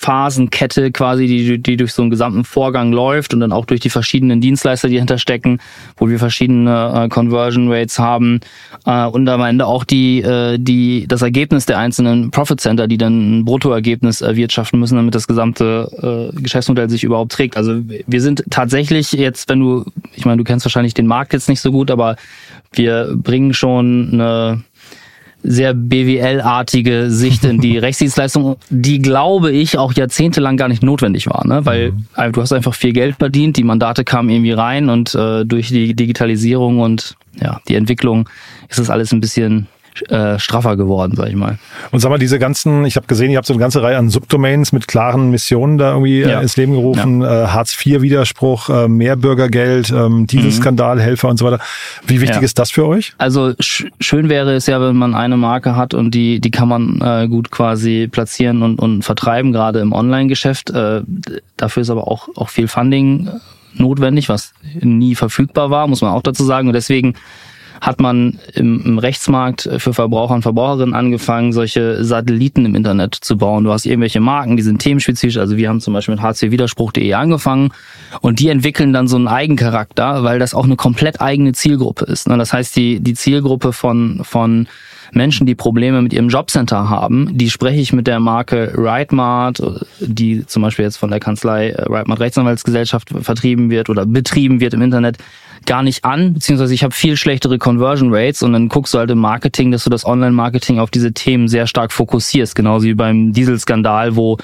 Phasenkette 0.00 0.92
quasi, 0.92 1.26
die, 1.26 1.58
die 1.58 1.76
durch 1.76 1.92
so 1.92 2.00
einen 2.00 2.10
gesamten 2.10 2.44
Vorgang 2.44 2.90
läuft 2.90 3.34
und 3.34 3.40
dann 3.40 3.52
auch 3.52 3.66
durch 3.66 3.80
die 3.80 3.90
verschiedenen 3.90 4.40
Dienstleister, 4.40 4.88
die 4.88 4.96
hinterstecken, 4.96 5.60
wo 5.98 6.08
wir 6.08 6.18
verschiedene 6.18 7.04
äh, 7.04 7.08
Conversion 7.10 7.70
Rates 7.70 7.98
haben 7.98 8.40
äh, 8.86 9.04
und 9.04 9.28
am 9.28 9.42
Ende 9.42 9.66
auch 9.66 9.84
die, 9.84 10.22
äh, 10.22 10.56
die, 10.58 11.06
das 11.06 11.20
Ergebnis 11.20 11.66
der 11.66 11.78
einzelnen 11.78 12.30
Profit 12.30 12.62
Center, 12.62 12.88
die 12.88 12.96
dann 12.96 13.40
ein 13.40 13.44
Bruttoergebnis 13.44 14.22
erwirtschaften 14.22 14.80
müssen, 14.80 14.96
damit 14.96 15.14
das 15.14 15.28
gesamte 15.28 16.32
äh, 16.34 16.40
Geschäftsmodell 16.40 16.88
sich 16.88 17.04
überhaupt 17.04 17.32
trägt. 17.32 17.58
Also 17.58 17.82
wir 17.84 18.22
sind 18.22 18.44
tatsächlich 18.48 19.12
jetzt, 19.12 19.50
wenn 19.50 19.60
du, 19.60 19.84
ich 20.14 20.24
meine, 20.24 20.38
du 20.38 20.44
kennst 20.44 20.64
wahrscheinlich 20.64 20.94
den 20.94 21.06
Markt 21.06 21.34
jetzt 21.34 21.50
nicht 21.50 21.60
so 21.60 21.70
gut, 21.72 21.90
aber 21.90 22.16
wir 22.72 23.14
bringen 23.16 23.52
schon 23.52 24.10
eine 24.14 24.62
sehr 25.42 25.74
BWL-artige 25.74 27.10
Sicht 27.10 27.44
in 27.44 27.60
die 27.60 27.78
Rechtsdienstleistung, 27.78 28.56
die, 28.68 29.00
glaube 29.00 29.52
ich, 29.52 29.78
auch 29.78 29.92
jahrzehntelang 29.92 30.56
gar 30.56 30.68
nicht 30.68 30.82
notwendig 30.82 31.26
war, 31.26 31.46
ne? 31.46 31.64
weil 31.64 31.92
mhm. 31.92 32.32
du 32.32 32.40
hast 32.40 32.52
einfach 32.52 32.74
viel 32.74 32.92
Geld 32.92 33.16
verdient, 33.16 33.56
die 33.56 33.64
Mandate 33.64 34.04
kamen 34.04 34.28
irgendwie 34.28 34.52
rein 34.52 34.88
und 34.88 35.14
äh, 35.14 35.44
durch 35.44 35.68
die 35.68 35.94
Digitalisierung 35.94 36.80
und 36.80 37.16
ja, 37.40 37.60
die 37.68 37.74
Entwicklung 37.74 38.28
ist 38.68 38.78
das 38.78 38.90
alles 38.90 39.12
ein 39.12 39.20
bisschen 39.20 39.66
äh, 40.08 40.38
straffer 40.38 40.76
geworden, 40.76 41.14
sag 41.16 41.28
ich 41.28 41.34
mal. 41.34 41.58
Und 41.90 42.00
sag 42.00 42.10
mal, 42.10 42.18
diese 42.18 42.38
ganzen, 42.38 42.84
ich 42.84 42.96
habe 42.96 43.06
gesehen, 43.06 43.30
ihr 43.30 43.36
habt 43.36 43.46
so 43.46 43.52
eine 43.52 43.60
ganze 43.60 43.82
Reihe 43.82 43.98
an 43.98 44.08
Subdomains 44.08 44.72
mit 44.72 44.88
klaren 44.88 45.30
Missionen 45.30 45.78
da 45.78 45.90
irgendwie 45.90 46.22
äh, 46.22 46.30
ja. 46.30 46.38
äh, 46.38 46.42
ins 46.42 46.56
Leben 46.56 46.72
gerufen. 46.72 47.20
Ja. 47.22 47.44
Äh, 47.44 47.46
Hartz-IV-Widerspruch, 47.48 48.68
äh, 48.68 48.88
Mehrbürgergeld, 48.88 49.90
ähm, 49.90 50.26
Dieselskandalhelfer 50.26 51.26
mhm. 51.26 51.30
und 51.32 51.36
so 51.38 51.44
weiter. 51.46 51.60
Wie 52.06 52.20
wichtig 52.20 52.38
ja. 52.38 52.42
ist 52.42 52.58
das 52.58 52.70
für 52.70 52.86
euch? 52.86 53.14
Also 53.18 53.52
sch 53.60 53.86
schön 54.00 54.28
wäre 54.28 54.54
es 54.54 54.66
ja, 54.66 54.80
wenn 54.80 54.96
man 54.96 55.14
eine 55.14 55.36
Marke 55.36 55.76
hat 55.76 55.94
und 55.94 56.14
die, 56.14 56.40
die 56.40 56.50
kann 56.50 56.68
man 56.68 57.00
äh, 57.00 57.28
gut 57.28 57.50
quasi 57.50 58.08
platzieren 58.10 58.62
und, 58.62 58.78
und 58.78 59.02
vertreiben, 59.02 59.52
gerade 59.52 59.80
im 59.80 59.92
Online-Geschäft. 59.92 60.70
Äh, 60.70 61.02
dafür 61.56 61.82
ist 61.82 61.90
aber 61.90 62.08
auch, 62.08 62.28
auch 62.36 62.48
viel 62.48 62.68
Funding 62.68 63.28
notwendig, 63.74 64.28
was 64.28 64.52
nie 64.80 65.14
verfügbar 65.14 65.70
war, 65.70 65.86
muss 65.86 66.02
man 66.02 66.12
auch 66.12 66.22
dazu 66.22 66.44
sagen. 66.44 66.68
Und 66.68 66.74
deswegen 66.74 67.14
hat 67.80 68.00
man 68.00 68.38
im, 68.54 68.84
im 68.84 68.98
Rechtsmarkt 68.98 69.68
für 69.78 69.94
Verbraucher 69.94 70.34
und 70.34 70.42
Verbraucherinnen 70.42 70.94
angefangen, 70.94 71.52
solche 71.52 72.04
Satelliten 72.04 72.64
im 72.66 72.74
Internet 72.74 73.14
zu 73.14 73.38
bauen. 73.38 73.64
Du 73.64 73.72
hast 73.72 73.86
irgendwelche 73.86 74.20
Marken, 74.20 74.56
die 74.56 74.62
sind 74.62 74.80
themenspezifisch. 74.80 75.38
Also 75.38 75.56
wir 75.56 75.68
haben 75.68 75.80
zum 75.80 75.94
Beispiel 75.94 76.14
mit 76.14 76.22
hcwiderspruch.de 76.22 77.12
angefangen 77.14 77.70
und 78.20 78.38
die 78.38 78.48
entwickeln 78.48 78.92
dann 78.92 79.08
so 79.08 79.16
einen 79.16 79.28
Eigencharakter, 79.28 80.22
weil 80.24 80.38
das 80.38 80.54
auch 80.54 80.64
eine 80.64 80.76
komplett 80.76 81.20
eigene 81.20 81.52
Zielgruppe 81.52 82.04
ist. 82.04 82.28
Ne? 82.28 82.36
Das 82.36 82.52
heißt, 82.52 82.76
die, 82.76 83.00
die 83.00 83.14
Zielgruppe 83.14 83.72
von, 83.72 84.20
von 84.22 84.66
Menschen, 85.12 85.46
die 85.46 85.54
Probleme 85.54 86.02
mit 86.02 86.12
ihrem 86.12 86.28
Jobcenter 86.28 86.88
haben, 86.88 87.36
die 87.36 87.50
spreche 87.50 87.80
ich 87.80 87.92
mit 87.92 88.06
der 88.06 88.20
Marke 88.20 88.72
RightMart, 88.76 89.62
die 90.00 90.46
zum 90.46 90.62
Beispiel 90.62 90.84
jetzt 90.84 90.96
von 90.96 91.10
der 91.10 91.20
Kanzlei 91.20 91.70
äh, 91.70 91.82
RightMart 91.82 92.20
Rechtsanwaltsgesellschaft 92.20 93.10
vertrieben 93.20 93.70
wird 93.70 93.88
oder 93.88 94.06
betrieben 94.06 94.60
wird 94.60 94.74
im 94.74 94.82
Internet, 94.82 95.18
gar 95.66 95.82
nicht 95.82 96.04
an, 96.04 96.34
beziehungsweise 96.34 96.72
ich 96.74 96.82
habe 96.82 96.94
viel 96.94 97.16
schlechtere 97.16 97.58
Conversion 97.58 98.14
Rates 98.14 98.42
und 98.42 98.52
dann 98.52 98.68
guckst 98.68 98.94
du 98.94 98.98
halt 98.98 99.10
im 99.10 99.18
Marketing, 99.18 99.70
dass 99.70 99.84
du 99.84 99.90
das 99.90 100.06
Online-Marketing 100.06 100.78
auf 100.78 100.90
diese 100.90 101.12
Themen 101.12 101.48
sehr 101.48 101.66
stark 101.66 101.92
fokussierst, 101.92 102.54
genauso 102.54 102.86
wie 102.86 102.94
beim 102.94 103.32
Dieselskandal, 103.32 104.16
wo 104.16 104.38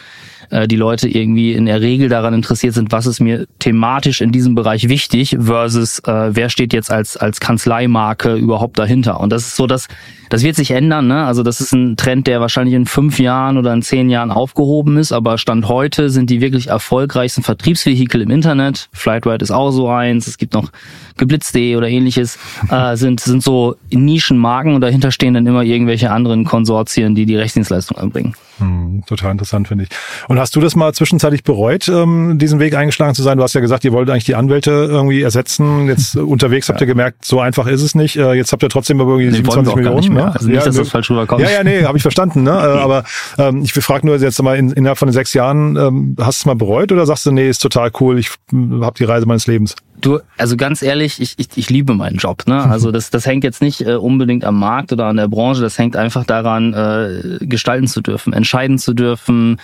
äh, 0.51 0.69
die 0.69 0.77
Leute 0.77 1.09
irgendwie 1.09 1.53
in 1.53 1.67
der 1.67 1.81
Regel 1.81 2.09
daran 2.09 2.35
interessiert 2.35 2.75
sind, 2.75 2.93
was 2.93 3.07
ist 3.07 3.21
mir 3.21 3.47
thematisch 3.59 4.21
in 4.21 4.33
diesem 4.33 4.55
Bereich 4.55 4.89
wichtig 4.89 5.37
versus 5.41 5.99
äh, 6.01 6.35
wer 6.35 6.49
steht 6.49 6.73
jetzt 6.73 6.91
als 6.91 7.17
als 7.17 7.41
Kanzleimarke 7.41 8.35
überhaupt 8.35 8.79
dahinter. 8.79 9.21
Und 9.21 9.31
das 9.31 9.47
ist 9.47 9.57
so, 9.57 9.67
dass 9.67 9.89
das 10.29 10.43
wird 10.43 10.57
sich 10.57 10.71
ändern. 10.71 11.07
Ne? 11.07 11.25
Also 11.25 11.43
das 11.43 11.61
ist 11.61 11.73
ein 11.73 11.97
Trend, 11.97 12.27
der 12.27 12.41
wahrscheinlich 12.41 12.75
in 12.75 12.87
fünf 12.87 13.19
Jahren 13.19 13.59
oder 13.59 13.73
in 13.73 13.83
zehn 13.83 14.11
Jahren 14.11 14.31
aufgehoben 14.31 14.97
ist. 14.97 15.13
Aber 15.13 15.39
stand 15.39 15.69
heute 15.69 16.11
sind 16.11 16.31
die 16.31 16.41
wirklich 16.41 16.69
erfolgreichsten 16.69 17.43
Vertriebsvehikel 17.43 18.21
im 18.23 18.31
Internet. 18.31 18.89
Flightride 18.93 19.43
ist 19.43 19.51
auch 19.51 19.71
so 19.71 19.89
eins. 19.89 20.27
Es 20.27 20.39
gibt 20.39 20.55
noch 20.55 20.71
Geblitz.de 21.17 21.77
oder 21.77 21.89
ähnliches. 21.89 22.39
Äh, 22.71 22.97
sind 22.97 23.21
sind 23.21 23.43
so 23.43 23.77
Nischenmarken 23.91 24.75
und 24.75 24.81
dahinter 24.81 25.11
stehen 25.11 25.35
dann 25.35 25.47
immer 25.47 25.63
irgendwelche 25.63 26.11
anderen 26.11 26.45
Konsortien, 26.45 27.15
die 27.15 27.27
die 27.27 27.37
Rechtsdienstleistung 27.37 27.97
anbringen. 27.99 28.35
Hm, 28.59 29.03
total 29.07 29.33
interessant, 29.33 29.69
finde 29.69 29.85
ich. 29.85 29.91
Und 30.29 30.39
hast 30.39 30.57
du 30.57 30.61
das 30.61 30.77
mal 30.77 30.95
zwischenzeitlich 30.95 31.45
bereut, 31.45 31.89
ähm, 31.89 32.39
diesen 32.39 32.59
Weg 32.59 32.75
eingeschlagen 32.75 33.15
zu 33.15 33.23
sein? 33.23 33.37
Du 33.37 33.43
hast 33.45 33.55
ja 33.55 33.61
gesagt, 33.61 33.85
ihr 33.85 33.93
wollt 33.93 34.09
eigentlich 34.09 34.25
die 34.25 34.35
Anwälte 34.35 34.71
irgendwie 34.71 35.21
ersetzen. 35.21 35.89
Jetzt 35.89 36.17
unterwegs 36.17 36.69
habt 36.69 36.81
ihr 36.81 36.87
gemerkt, 36.87 37.25
so 37.25 37.41
einfach 37.41 37.67
ist 37.67 37.83
es 37.83 37.95
nicht. 37.95 38.17
Äh, 38.17 38.33
jetzt 38.35 38.53
habt 38.53 38.63
ihr 38.63 38.69
trotzdem 38.71 39.01
aber 39.01 39.13
irgendwie 39.13 39.31
nee, 39.31 39.37
27 39.37 39.75
Millionen. 39.77 40.16
Ne? 40.17 40.33
Also 40.35 40.47
nicht, 40.49 40.57
ja, 40.57 40.65
dass 40.65 40.77
das 40.77 40.89
falsch 40.89 41.11
rüberkommt. 41.11 41.43
Ja, 41.43 41.51
ja, 41.51 41.65
nee, 41.65 41.85
habe 41.85 41.97
ich 41.97 42.03
verstanden. 42.03 42.43
Ne? 42.43 42.51
Äh, 42.51 42.55
aber 42.55 43.05
ähm, 43.39 43.63
ich 43.63 43.73
frage 43.73 44.07
nur 44.07 44.17
jetzt 44.17 44.43
mal 44.43 44.57
in, 44.57 44.73
innerhalb 44.73 44.99
von 44.99 45.09
den 45.09 45.13
sechs 45.13 45.35
Jahren, 45.35 45.77
ähm, 45.77 46.17
hast 46.19 46.41
du 46.41 46.43
es 46.43 46.47
mal 46.47 46.57
bereut 46.57 46.93
oder 46.93 47.07
sagst 47.07 47.27
du, 47.27 47.33
nee, 47.33 47.49
ist 47.49 47.59
total 47.59 47.91
cool, 48.01 48.19
ich 48.19 48.31
habe 48.53 48.95
die 48.99 49.05
Reise 49.05 49.27
meines 49.27 49.47
Lebens? 49.47 49.77
Du, 50.01 50.21
also 50.37 50.57
ganz 50.57 50.83
ehrlich, 50.83 51.21
ich, 51.21 51.35
ich, 51.39 51.49
ich 51.57 51.71
liebe 51.71 51.95
meinen 51.95 52.17
Job. 52.17 52.47
Ne? 52.47 52.65
Also 52.77 52.91
das, 52.91 53.11
das 53.11 53.25
hängt 53.25 53.43
jetzt 53.45 53.63
nicht 53.63 53.81
äh, 53.87 53.95
unbedingt 53.95 54.45
am 54.45 54.59
Markt 54.59 54.93
oder 54.93 55.07
an 55.07 55.17
der 55.17 55.29
Branche, 55.29 55.63
das 55.63 55.79
hängt 55.79 55.97
einfach 55.97 56.25
daran, 56.25 56.75
äh, 56.75 57.39
gestalten 57.47 57.87
zu 57.87 58.03
dürfen, 58.03 58.35
entscheiden 58.35 58.79
zu 58.79 58.93
dürfen, 58.93 59.59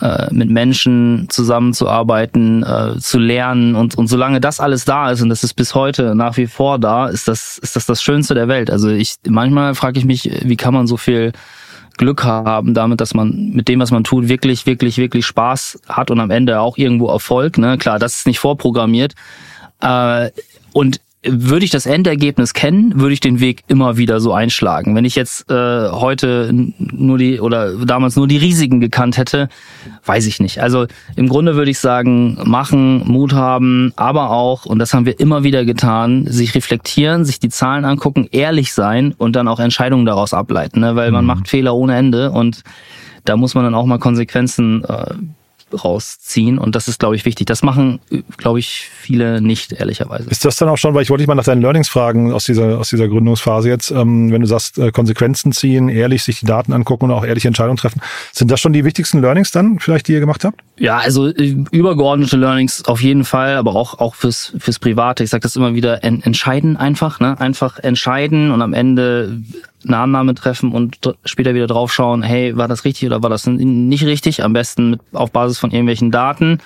äh, 0.00 0.32
mit 0.32 0.48
Menschen 0.48 1.26
zusammenzuarbeiten, 1.28 2.62
äh, 2.62 2.98
zu 2.98 3.18
lernen 3.18 3.74
und, 3.74 3.96
und 3.96 4.06
solange 4.06 4.40
das 4.40 4.60
alles 4.60 4.86
da 4.86 5.10
ist 5.10 5.20
und 5.20 5.28
das 5.28 5.44
ist 5.44 5.54
bis 5.54 5.74
heute 5.74 6.14
nach 6.14 6.38
wie 6.38 6.46
vor 6.46 6.78
da, 6.78 7.08
ist 7.08 7.28
das, 7.28 7.58
ist 7.58 7.76
das 7.76 7.84
das 7.84 8.02
Schönste 8.02 8.34
der 8.34 8.48
Welt. 8.48 8.70
Also 8.70 8.88
ich 8.88 9.16
manchmal 9.28 9.74
frage 9.74 9.98
ich 9.98 10.06
mich, 10.06 10.30
wie 10.42 10.56
kann 10.56 10.72
man 10.72 10.86
so 10.86 10.96
viel 10.96 11.32
Glück 11.96 12.24
haben 12.24 12.74
damit, 12.74 13.00
dass 13.00 13.14
man 13.14 13.50
mit 13.52 13.68
dem, 13.68 13.80
was 13.80 13.90
man 13.90 14.04
tut, 14.04 14.28
wirklich, 14.28 14.66
wirklich, 14.66 14.98
wirklich 14.98 15.26
Spaß 15.26 15.80
hat 15.88 16.10
und 16.10 16.20
am 16.20 16.30
Ende 16.30 16.60
auch 16.60 16.76
irgendwo 16.76 17.08
Erfolg. 17.08 17.58
Ne? 17.58 17.78
Klar, 17.78 17.98
das 17.98 18.16
ist 18.16 18.26
nicht 18.26 18.38
vorprogrammiert. 18.38 19.14
Äh, 19.84 20.30
und 20.72 21.00
würde 21.26 21.64
ich 21.64 21.70
das 21.70 21.86
Endergebnis 21.86 22.52
kennen, 22.52 23.00
würde 23.00 23.14
ich 23.14 23.20
den 23.20 23.40
Weg 23.40 23.64
immer 23.66 23.96
wieder 23.96 24.20
so 24.20 24.32
einschlagen. 24.32 24.94
Wenn 24.94 25.04
ich 25.04 25.14
jetzt 25.14 25.50
äh, 25.50 25.88
heute 25.90 26.50
nur 26.78 27.18
die 27.18 27.40
oder 27.40 27.72
damals 27.84 28.16
nur 28.16 28.28
die 28.28 28.36
Risiken 28.36 28.80
gekannt 28.80 29.16
hätte, 29.16 29.48
weiß 30.04 30.26
ich 30.26 30.40
nicht. 30.40 30.60
Also 30.60 30.86
im 31.16 31.28
Grunde 31.28 31.56
würde 31.56 31.70
ich 31.70 31.78
sagen, 31.78 32.38
machen, 32.44 33.06
Mut 33.06 33.32
haben, 33.32 33.92
aber 33.96 34.30
auch, 34.30 34.66
und 34.66 34.78
das 34.78 34.92
haben 34.92 35.06
wir 35.06 35.18
immer 35.18 35.44
wieder 35.44 35.64
getan, 35.64 36.26
sich 36.26 36.54
reflektieren, 36.54 37.24
sich 37.24 37.40
die 37.40 37.48
Zahlen 37.48 37.84
angucken, 37.84 38.28
ehrlich 38.30 38.74
sein 38.74 39.14
und 39.16 39.34
dann 39.34 39.48
auch 39.48 39.60
Entscheidungen 39.60 40.04
daraus 40.04 40.34
ableiten, 40.34 40.80
ne? 40.80 40.94
weil 40.94 41.10
man 41.10 41.24
mhm. 41.24 41.28
macht 41.28 41.48
Fehler 41.48 41.74
ohne 41.74 41.96
Ende 41.96 42.32
und 42.32 42.62
da 43.24 43.36
muss 43.36 43.54
man 43.54 43.64
dann 43.64 43.74
auch 43.74 43.86
mal 43.86 43.98
Konsequenzen 43.98 44.84
äh, 44.84 45.14
rausziehen. 45.72 46.58
Und 46.58 46.74
das 46.74 46.88
ist, 46.88 46.98
glaube 46.98 47.16
ich, 47.16 47.24
wichtig. 47.24 47.46
Das 47.46 47.62
machen, 47.62 48.00
glaube 48.36 48.58
ich, 48.58 48.88
viele 49.00 49.40
nicht, 49.40 49.72
ehrlicherweise. 49.72 50.28
Ist 50.30 50.44
das 50.44 50.56
dann 50.56 50.68
auch 50.68 50.78
schon, 50.78 50.94
weil 50.94 51.02
ich 51.02 51.10
wollte 51.10 51.22
dich 51.22 51.28
mal 51.28 51.34
nach 51.34 51.44
deinen 51.44 51.62
Learnings 51.62 51.88
fragen 51.88 52.32
aus 52.32 52.44
dieser, 52.44 52.78
aus 52.78 52.90
dieser 52.90 53.08
Gründungsphase 53.08 53.68
jetzt, 53.68 53.90
ähm, 53.90 54.32
wenn 54.32 54.40
du 54.40 54.46
sagst, 54.46 54.78
äh, 54.78 54.90
Konsequenzen 54.90 55.52
ziehen, 55.52 55.88
ehrlich 55.88 56.22
sich 56.22 56.40
die 56.40 56.46
Daten 56.46 56.72
angucken 56.72 57.06
und 57.06 57.10
auch 57.12 57.24
ehrliche 57.24 57.48
Entscheidungen 57.48 57.76
treffen. 57.76 58.00
Sind 58.32 58.50
das 58.50 58.60
schon 58.60 58.72
die 58.72 58.84
wichtigsten 58.84 59.20
Learnings 59.20 59.50
dann, 59.50 59.78
vielleicht, 59.78 60.08
die 60.08 60.12
ihr 60.12 60.20
gemacht 60.20 60.44
habt? 60.44 60.60
Ja, 60.78 60.98
also 60.98 61.28
äh, 61.28 61.56
übergeordnete 61.70 62.36
Learnings 62.36 62.84
auf 62.84 63.00
jeden 63.00 63.24
Fall, 63.24 63.56
aber 63.56 63.74
auch, 63.74 63.98
auch 63.98 64.14
fürs, 64.14 64.52
fürs 64.58 64.78
Private. 64.78 65.24
Ich 65.24 65.30
sage 65.30 65.42
das 65.42 65.56
immer 65.56 65.74
wieder, 65.74 66.02
en 66.02 66.22
entscheiden 66.22 66.76
einfach, 66.76 67.20
ne? 67.20 67.38
Einfach 67.40 67.78
entscheiden 67.78 68.50
und 68.50 68.62
am 68.62 68.72
Ende 68.72 69.42
eine 69.86 69.98
Annahme 69.98 70.34
treffen 70.34 70.72
und 70.72 70.98
später 71.24 71.54
wieder 71.54 71.66
draufschauen, 71.66 72.22
hey, 72.22 72.56
war 72.56 72.68
das 72.68 72.84
richtig 72.84 73.06
oder 73.06 73.22
war 73.22 73.30
das 73.30 73.46
nicht 73.46 74.04
richtig? 74.04 74.42
Am 74.42 74.52
besten 74.52 74.90
mit, 74.90 75.00
auf 75.12 75.30
Basis 75.30 75.58
von 75.58 75.70
irgendwelchen 75.70 76.10
Daten 76.10 76.58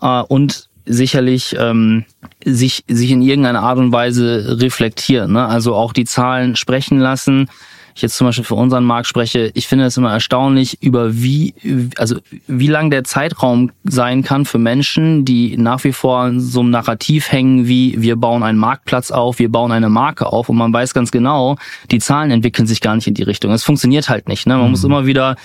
äh, 0.00 0.22
und 0.22 0.68
sicherlich 0.84 1.56
ähm, 1.58 2.04
sich, 2.44 2.84
sich 2.88 3.10
in 3.10 3.22
irgendeiner 3.22 3.62
Art 3.62 3.78
und 3.78 3.92
Weise 3.92 4.58
reflektieren. 4.60 5.32
Ne? 5.32 5.46
Also 5.46 5.74
auch 5.74 5.92
die 5.92 6.04
Zahlen 6.04 6.56
sprechen 6.56 6.98
lassen 6.98 7.48
ich 7.94 8.02
jetzt 8.02 8.16
zum 8.16 8.26
Beispiel 8.26 8.44
für 8.44 8.54
unseren 8.54 8.84
Markt 8.84 9.06
spreche, 9.06 9.50
ich 9.54 9.66
finde 9.66 9.84
es 9.86 9.96
immer 9.96 10.12
erstaunlich, 10.12 10.82
über 10.82 11.14
wie, 11.22 11.54
also 11.96 12.16
wie 12.46 12.66
lang 12.66 12.90
der 12.90 13.04
Zeitraum 13.04 13.70
sein 13.84 14.22
kann 14.22 14.44
für 14.44 14.58
Menschen, 14.58 15.24
die 15.24 15.56
nach 15.56 15.84
wie 15.84 15.92
vor 15.92 16.26
in 16.26 16.40
so 16.40 16.60
einem 16.60 16.70
Narrativ 16.70 17.30
hängen, 17.30 17.66
wie 17.66 18.00
wir 18.00 18.16
bauen 18.16 18.42
einen 18.42 18.58
Marktplatz 18.58 19.10
auf, 19.10 19.38
wir 19.38 19.50
bauen 19.50 19.72
eine 19.72 19.88
Marke 19.88 20.26
auf 20.26 20.48
und 20.48 20.56
man 20.56 20.72
weiß 20.72 20.94
ganz 20.94 21.10
genau, 21.10 21.56
die 21.90 21.98
Zahlen 21.98 22.30
entwickeln 22.30 22.66
sich 22.66 22.80
gar 22.80 22.94
nicht 22.94 23.06
in 23.06 23.14
die 23.14 23.22
Richtung. 23.22 23.52
Es 23.52 23.64
funktioniert 23.64 24.08
halt 24.08 24.28
nicht. 24.28 24.46
Ne? 24.46 24.54
Man 24.54 24.64
mhm. 24.64 24.70
muss 24.70 24.84
immer 24.84 25.06
wieder 25.06 25.36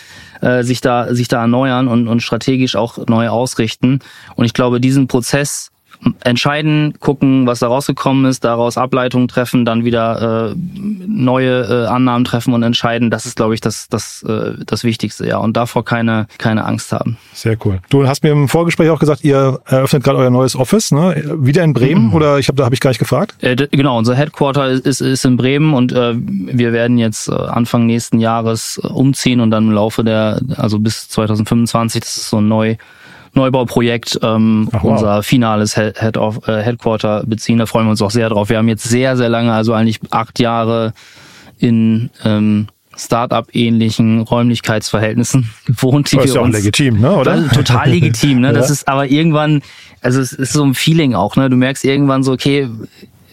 äh, 0.41 0.63
sich 0.63 0.81
da 0.81 1.13
sich 1.13 1.27
da 1.27 1.41
erneuern 1.41 1.87
und, 1.87 2.07
und 2.07 2.21
strategisch 2.21 2.75
auch 2.75 2.97
neu 3.07 3.29
ausrichten. 3.29 3.99
Und 4.35 4.45
ich 4.45 4.53
glaube, 4.53 4.79
diesen 4.79 5.07
Prozess 5.07 5.71
entscheiden, 6.23 6.93
gucken, 6.99 7.47
was 7.47 7.59
da 7.59 7.67
rausgekommen 7.67 8.25
ist, 8.25 8.43
daraus 8.43 8.77
Ableitungen 8.77 9.27
treffen, 9.27 9.65
dann 9.65 9.85
wieder 9.85 10.51
äh, 10.51 10.55
neue 11.07 11.61
äh, 11.63 11.87
Annahmen 11.87 12.25
treffen 12.25 12.53
und 12.53 12.63
entscheiden. 12.63 13.09
Das 13.09 13.25
ist, 13.25 13.35
glaube 13.35 13.53
ich, 13.53 13.61
das, 13.61 13.89
das, 13.89 14.23
äh, 14.23 14.53
das 14.65 14.83
Wichtigste, 14.83 15.27
ja. 15.27 15.37
Und 15.37 15.57
davor 15.57 15.83
keine, 15.83 16.27
keine 16.37 16.65
Angst 16.65 16.91
haben. 16.91 17.17
Sehr 17.33 17.57
cool. 17.65 17.79
Du 17.89 18.07
hast 18.07 18.23
mir 18.23 18.31
im 18.31 18.47
Vorgespräch 18.47 18.89
auch 18.89 18.99
gesagt, 18.99 19.23
ihr 19.23 19.59
eröffnet 19.65 20.03
gerade 20.03 20.19
euer 20.19 20.29
neues 20.29 20.55
Office, 20.55 20.91
ne? 20.91 21.23
Wieder 21.39 21.63
in 21.63 21.73
Bremen 21.73 22.07
mhm. 22.07 22.13
oder 22.13 22.39
ich 22.39 22.47
habe 22.47 22.57
da 22.57 22.65
habe 22.65 22.75
ich 22.75 22.81
gar 22.81 22.91
nicht 22.91 22.99
gefragt? 22.99 23.35
Äh, 23.41 23.55
genau, 23.55 23.97
unser 23.97 24.15
Headquarter 24.15 24.69
ist, 24.69 24.85
ist, 24.85 25.01
ist 25.01 25.25
in 25.25 25.37
Bremen 25.37 25.73
und 25.73 25.91
äh, 25.91 26.13
wir 26.15 26.73
werden 26.73 26.97
jetzt 26.97 27.29
äh, 27.29 27.33
Anfang 27.33 27.85
nächsten 27.85 28.19
Jahres 28.19 28.79
äh, 28.83 28.87
umziehen 28.87 29.39
und 29.39 29.51
dann 29.51 29.67
im 29.67 29.71
Laufe 29.71 30.03
der, 30.03 30.41
also 30.55 30.79
bis 30.79 31.09
2025, 31.09 32.01
das 32.01 32.17
ist 32.17 32.29
so 32.29 32.37
ein 32.37 32.47
neu 32.47 32.75
Neubauprojekt 33.37 34.19
ähm, 34.21 34.69
Ach, 34.73 34.83
wow. 34.83 34.91
unser 34.91 35.23
finales 35.23 35.75
Head 35.75 36.17
of, 36.17 36.47
äh, 36.47 36.61
Headquarter 36.61 37.23
beziehen. 37.25 37.57
Da 37.59 37.65
freuen 37.65 37.85
wir 37.85 37.91
uns 37.91 38.01
auch 38.01 38.11
sehr 38.11 38.29
drauf. 38.29 38.49
Wir 38.49 38.57
haben 38.57 38.67
jetzt 38.67 38.83
sehr, 38.83 39.15
sehr 39.15 39.29
lange, 39.29 39.53
also 39.53 39.73
eigentlich 39.73 39.99
acht 40.09 40.39
Jahre 40.39 40.93
in 41.59 42.09
ähm, 42.25 42.67
Start-up-ähnlichen 42.97 44.21
Räumlichkeitsverhältnissen 44.21 45.49
gewohnt. 45.65 46.11
Die 46.11 46.17
das 46.17 46.25
ist 46.25 46.35
ja 46.35 46.41
auch 46.41 46.47
legitim, 46.47 46.99
ne? 46.99 47.15
oder? 47.15 47.47
Total 47.49 47.89
legitim, 47.89 48.41
ne? 48.41 48.53
Das 48.57 48.67
ja. 48.67 48.73
ist 48.73 48.87
aber 48.87 49.07
irgendwann, 49.07 49.61
also 50.01 50.19
es 50.19 50.33
ist 50.33 50.53
so 50.53 50.63
ein 50.63 50.73
Feeling 50.73 51.13
auch, 51.13 51.35
ne? 51.35 51.49
Du 51.49 51.55
merkst 51.55 51.85
irgendwann 51.85 52.23
so, 52.23 52.33
okay, 52.33 52.67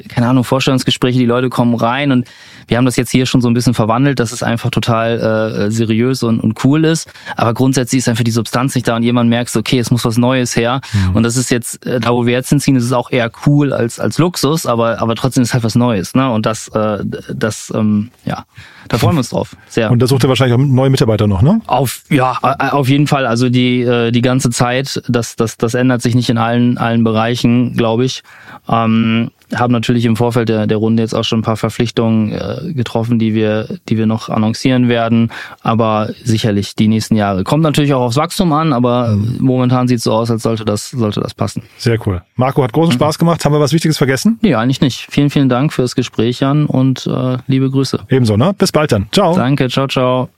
keine 0.09 0.29
Ahnung, 0.29 0.45
Vorstellungsgespräche, 0.45 1.19
die 1.19 1.27
Leute 1.27 1.49
kommen 1.49 1.75
rein 1.75 2.13
und 2.13 2.29
wir 2.67 2.77
haben 2.77 2.85
das 2.85 2.97
jetzt 2.97 3.11
hier 3.11 3.27
schon 3.27 3.41
so 3.41 3.49
ein 3.49 3.55
bisschen 3.55 3.75
verwandelt, 3.75 4.21
dass 4.21 4.33
es 4.33 4.43
einfach 4.43 4.71
total 4.71 5.67
äh, 5.67 5.71
seriös 5.71 6.23
und, 6.23 6.41
und 6.41 6.65
cool 6.65 6.85
ist. 6.85 7.11
Aber 7.37 7.55
grundsätzlich 7.55 8.01
ist 8.01 8.09
einfach 8.09 8.25
die 8.25 8.31
Substanz 8.31 8.75
nicht 8.75 8.89
da 8.89 8.97
und 8.97 9.03
jemand 9.03 9.31
merkt, 9.31 9.55
okay, 9.57 9.79
es 9.79 9.91
muss 9.91 10.05
was 10.05 10.17
Neues 10.17 10.57
her. 10.57 10.81
Mhm. 10.93 11.17
Und 11.17 11.23
das 11.23 11.37
ist 11.37 11.51
jetzt, 11.51 11.85
äh, 11.87 12.01
da 12.01 12.11
wo 12.11 12.27
wir 12.27 12.33
jetzt 12.33 12.49
hinziehen, 12.49 12.77
ist 12.77 12.85
es 12.85 12.93
auch 12.93 13.11
eher 13.11 13.31
cool 13.47 13.73
als, 13.73 14.01
als 14.01 14.19
Luxus, 14.19 14.67
aber, 14.67 15.01
aber 15.01 15.15
trotzdem 15.15 15.43
ist 15.43 15.55
halt 15.55 15.65
was 15.65 15.75
Neues. 15.75 16.15
Ne? 16.15 16.31
Und 16.31 16.47
das, 16.47 16.69
äh, 16.69 16.99
das 17.33 17.73
ähm, 17.75 18.11
ja, 18.25 18.45
da 18.89 18.99
freuen 18.99 19.15
wir 19.15 19.19
uns 19.19 19.31
drauf. 19.31 19.57
Sehr. 19.69 19.91
Und 19.91 20.01
da 20.01 20.07
sucht 20.07 20.25
ihr 20.25 20.29
wahrscheinlich 20.29 20.59
auch 20.59 20.63
neue 20.63 20.91
Mitarbeiter 20.91 21.27
noch, 21.27 21.43
ne? 21.43 21.61
Auf, 21.67 22.03
ja, 22.11 22.39
auf 22.41 22.89
jeden 22.89 23.07
Fall. 23.07 23.27
Also 23.27 23.49
die, 23.49 23.81
äh, 23.81 24.11
die 24.11 24.23
ganze 24.23 24.51
Zeit, 24.51 25.03
das, 25.09 25.37
das, 25.37 25.57
das 25.57 25.75
ändert 25.75 26.03
sich 26.03 26.15
nicht 26.15 26.29
in 26.29 26.39
allen, 26.39 26.79
allen 26.79 27.05
Bereichen, 27.05 27.75
glaube 27.77 28.05
ich. 28.05 28.23
Ähm, 28.69 29.31
haben 29.55 29.73
natürlich 29.73 30.05
im 30.05 30.17
Vorfeld 30.17 30.49
der, 30.49 30.67
der 30.67 30.77
Runde 30.77 31.03
jetzt 31.03 31.15
auch 31.15 31.25
schon 31.25 31.41
ein 31.41 31.43
paar 31.43 31.57
Verpflichtungen 31.57 32.33
äh, 32.33 32.73
getroffen, 32.73 33.19
die 33.19 33.35
wir, 33.35 33.69
die 33.89 33.99
wir 33.99 34.07
noch 34.07 34.29
annoncieren 34.29 34.89
werden. 34.89 35.31
Aber 35.63 36.11
sicherlich 36.23 36.75
die 36.75 36.89
nächsten 36.89 37.17
Jahre. 37.17 37.45
Kommt 37.45 37.63
natürlich 37.63 37.95
auch 37.95 38.03
aufs 38.03 38.17
Wachstum 38.17 38.53
an, 38.53 38.73
aber 38.73 39.09
mhm. 39.09 39.39
momentan 39.41 39.89
sieht 39.89 39.99
es 39.99 40.05
so 40.05 40.13
aus, 40.13 40.31
als 40.31 40.43
sollte 40.43 40.65
das, 40.65 40.91
sollte 40.91 41.21
das 41.21 41.35
passen. 41.35 41.63
Sehr 41.79 41.99
cool. 42.07 42.23
Marco, 42.37 42.63
hat 42.63 42.73
großen 42.73 42.95
mhm. 42.95 42.99
Spaß 42.99 43.19
gemacht. 43.19 43.45
Haben 43.45 43.53
wir 43.53 43.61
was 43.61 43.73
Wichtiges 43.73 43.99
vergessen? 43.99 44.39
Nee, 44.43 44.55
eigentlich 44.55 44.81
nicht. 44.81 45.07
Vielen, 45.11 45.31
vielen 45.31 45.49
Dank 45.49 45.73
fürs 45.73 45.95
Gespräch, 45.95 46.41
Jan, 46.41 46.67
und 46.67 47.07
äh, 47.07 47.39
liebe 47.47 47.71
Grüße. 47.71 48.01
Ebenso, 48.09 48.37
ne? 48.37 48.55
Bis 48.57 48.73
bald 48.73 48.93
dann. 48.93 49.09
Ciao. 49.13 49.35
Danke, 49.35 49.69
ciao, 49.69 49.87
ciao. 49.87 50.29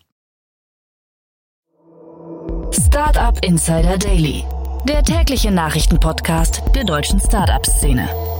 Startup 2.73 3.39
Insider 3.45 3.99
Daily. 3.99 4.45
Der 4.89 5.03
tägliche 5.03 5.51
Nachrichtenpodcast 5.51 6.63
der 6.75 6.85
deutschen 6.85 7.21
Startup-Szene. 7.21 8.36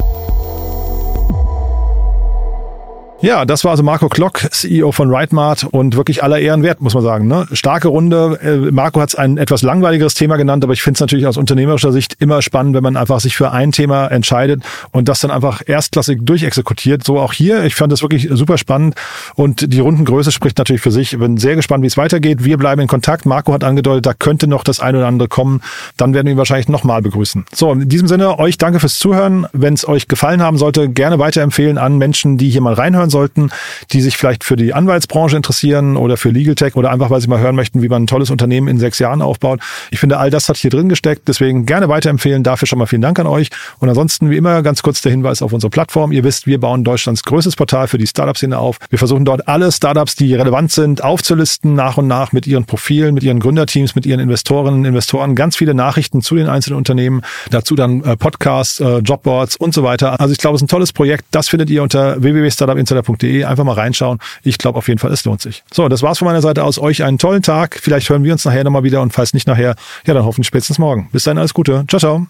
Ja, 3.23 3.47
das 3.47 3.65
war 3.65 3.71
also 3.71 3.83
Marco 3.83 4.11
Klock, 4.11 4.47
CEO 4.51 4.93
von 4.93 5.09
Rightmart 5.09 5.65
und 5.65 5.97
wirklich 5.97 6.23
aller 6.23 6.39
Ehren 6.39 6.63
wert, 6.63 6.83
muss 6.83 6.93
man 6.93 7.03
sagen. 7.03 7.27
Ne? 7.27 7.47
Starke 7.53 7.89
Runde. 7.89 8.39
Äh, 8.43 8.71
Marco 8.71 9.01
hat 9.01 9.09
es 9.09 9.15
ein 9.15 9.39
etwas 9.39 9.63
langweiligeres 9.63 10.13
Thema 10.13 10.37
genannt, 10.37 10.63
aber 10.63 10.75
ich 10.75 10.83
finde 10.83 10.99
es 10.99 11.01
natürlich 11.01 11.27
aus 11.27 11.39
unternehmerischer 11.39 11.93
Sicht 11.93 12.17
immer 12.19 12.43
spannend, 12.43 12.75
wenn 12.77 12.83
man 12.83 12.99
einfach 12.99 13.21
sich 13.21 13.35
für 13.35 13.53
ein 13.53 13.73
Thema 13.73 14.09
entscheidet 14.09 14.63
und 14.93 15.09
das 15.09 15.21
dann 15.21 15.31
einfach 15.31 15.63
erstklassig 15.65 16.27
durchexekutiert. 16.27 17.05
So 17.05 17.19
auch 17.19 17.33
hier. 17.33 17.65
Ich 17.65 17.75
fand 17.75 17.91
das 17.91 18.03
wirklich 18.03 18.29
super 18.31 18.59
spannend 18.59 18.95
und 19.35 19.73
die 19.73 19.81
Rundengröße 19.81 20.31
spricht 20.31 20.59
natürlich 20.59 20.83
für 20.83 20.93
sich. 20.93 21.15
Ich 21.15 21.19
bin 21.19 21.39
sehr 21.39 21.57
gespannt, 21.57 21.83
wie 21.83 21.89
es 21.89 21.97
weitergeht. 21.97 22.45
Wir 22.45 22.59
bleiben 22.59 22.83
in 22.83 22.87
Kontakt. 22.87 23.25
Marco 23.25 23.55
hat 23.55 23.65
angedeutet, 23.65 24.05
da 24.05 24.13
könnte 24.13 24.47
noch 24.47 24.63
das 24.63 24.79
eine 24.79 24.99
oder 24.99 25.07
andere 25.07 25.29
kommen. 25.29 25.63
Dann 25.97 26.13
werden 26.13 26.27
wir 26.27 26.33
ihn 26.33 26.39
wahrscheinlich 26.39 26.69
nochmal 26.69 27.01
begrüßen. 27.01 27.47
So, 27.55 27.73
in 27.73 27.89
diesem 27.89 28.09
Sinne, 28.09 28.39
euch 28.39 28.59
danke 28.59 28.79
fürs 28.79 28.99
Zuhören. 28.99 29.47
Wenn 29.55 29.73
es 29.73 29.89
euch 29.89 30.07
gefallen 30.07 30.43
haben 30.43 30.59
sollte, 30.59 30.91
gerne 30.91 31.19
weiterempfehlen 31.19 31.79
an 31.79 31.97
Menschen, 31.97 32.37
die 32.37 32.51
hier 32.51 32.61
mal 32.61 32.75
reinhören 32.75 33.06
hören 33.07 33.11
sollten, 33.11 33.51
die 33.93 34.01
sich 34.01 34.17
vielleicht 34.17 34.45
für 34.45 34.57
die 34.57 34.75
Anwaltsbranche 34.75 35.37
interessieren 35.37 35.97
oder 35.97 36.17
für 36.17 36.31
Legal 36.31 36.55
Tech 36.55 36.77
oder 36.77 36.91
einfach, 36.91 37.11
weil 37.11 37.21
sie 37.21 37.29
mal 37.29 37.41
hören 37.41 37.57
möchten, 37.57 37.83
wie 37.83 37.89
man 37.89 38.05
ein 38.05 38.07
tolles 38.07 38.31
Unternehmen 38.31 38.69
in 38.69 38.79
sechs 38.79 38.99
Jahren 38.99 39.23
aufbaut. 39.23 39.61
Ich 39.91 40.01
finde, 40.01 40.19
all 40.19 40.31
das 40.31 40.49
hat 40.49 40.57
hier 40.57 40.71
drin 40.71 40.89
gesteckt. 40.89 41.29
Deswegen 41.29 41.67
gerne 41.67 41.89
weiterempfehlen. 41.89 42.43
Dafür 42.43 42.67
schon 42.67 42.79
mal 42.79 42.87
vielen 42.87 43.03
Dank 43.03 43.19
an 43.19 43.27
euch. 43.27 43.51
Und 43.79 43.89
ansonsten, 43.89 44.31
wie 44.31 44.37
immer, 44.37 44.63
ganz 44.63 44.83
kurz 44.83 45.01
der 45.01 45.13
Hinweis 45.13 45.43
auf 45.43 45.53
unsere 45.53 45.71
Plattform. 45.71 46.13
Ihr 46.13 46.25
wisst, 46.25 46.47
wir 46.47 46.59
bauen 46.61 46.85
Deutschlands 46.85 47.23
größtes 47.23 47.57
Portal 47.57 47.89
für 47.89 47.99
die 47.99 48.07
Startup-Szene 48.07 48.59
auf. 48.59 48.79
Wir 48.91 48.99
versuchen 48.99 49.25
dort 49.25 49.49
alle 49.49 49.71
Startups, 49.71 50.17
die 50.17 50.35
relevant 50.35 50.73
sind, 50.73 51.03
aufzulisten, 51.03 51.75
nach 51.75 51.97
und 51.97 52.07
nach 52.07 52.33
mit 52.33 52.47
ihren 52.47 52.65
Profilen, 52.65 53.15
mit 53.15 53.23
ihren 53.23 53.41
Gründerteams, 53.41 53.95
mit 53.95 54.07
ihren 54.07 54.21
Investorinnen, 54.21 54.85
Investoren, 54.85 55.35
ganz 55.35 55.57
viele 55.57 55.75
Nachrichten 55.75 56.21
zu 56.23 56.35
den 56.35 56.49
einzelnen 56.49 56.79
Unternehmen. 56.79 57.23
Dazu 57.51 57.75
dann 57.75 58.03
äh, 58.03 58.17
Podcasts, 58.17 58.81
äh, 58.81 58.99
Jobboards 58.99 59.57
und 59.57 59.75
so 59.75 59.83
weiter. 59.83 60.21
Also 60.21 60.33
ich 60.33 60.39
glaube, 60.39 60.57
es 60.57 60.63
ist 60.63 60.67
ein 60.67 60.69
tolles 60.69 60.93
Projekt. 60.93 61.25
Das 61.31 61.49
findet 61.49 61.71
ihr 61.71 61.83
unter 61.83 62.23
www.startupinsider 62.23 62.96
startup.de. 62.97 63.45
Einfach 63.45 63.65
mal 63.65 63.75
reinschauen. 63.75 64.19
Ich 64.43 64.59
glaube 64.59 64.79
auf 64.79 64.89
jeden 64.89 64.99
Fall, 64.99 65.13
es 65.13 65.25
lohnt 65.25 65.41
sich. 65.41 65.65
So, 65.73 65.89
das 65.89 66.03
war's 66.03 66.19
von 66.19 66.27
meiner 66.27 66.43
Seite 66.43 66.65
aus. 66.65 66.79
Euch 66.79 67.05
einen 67.05 67.19
tollen 67.19 67.43
Tag. 67.43 67.79
Vielleicht 67.81 68.09
hören 68.09 68.25
wir 68.25 68.33
uns 68.33 68.45
nachher 68.45 68.65
nochmal 68.65 68.85
wieder 68.85 69.03
und 69.03 69.13
falls 69.13 69.35
nicht 69.35 69.47
nachher, 69.47 69.77
ja, 70.07 70.15
dann 70.15 70.25
hoffentlich 70.25 70.49
spätestens 70.49 70.79
morgen. 70.79 71.09
Bis 71.13 71.25
dann, 71.25 71.39
alles 71.39 71.55
Gute. 71.55 71.85
Ciao, 71.89 72.01
ciao. 72.01 72.27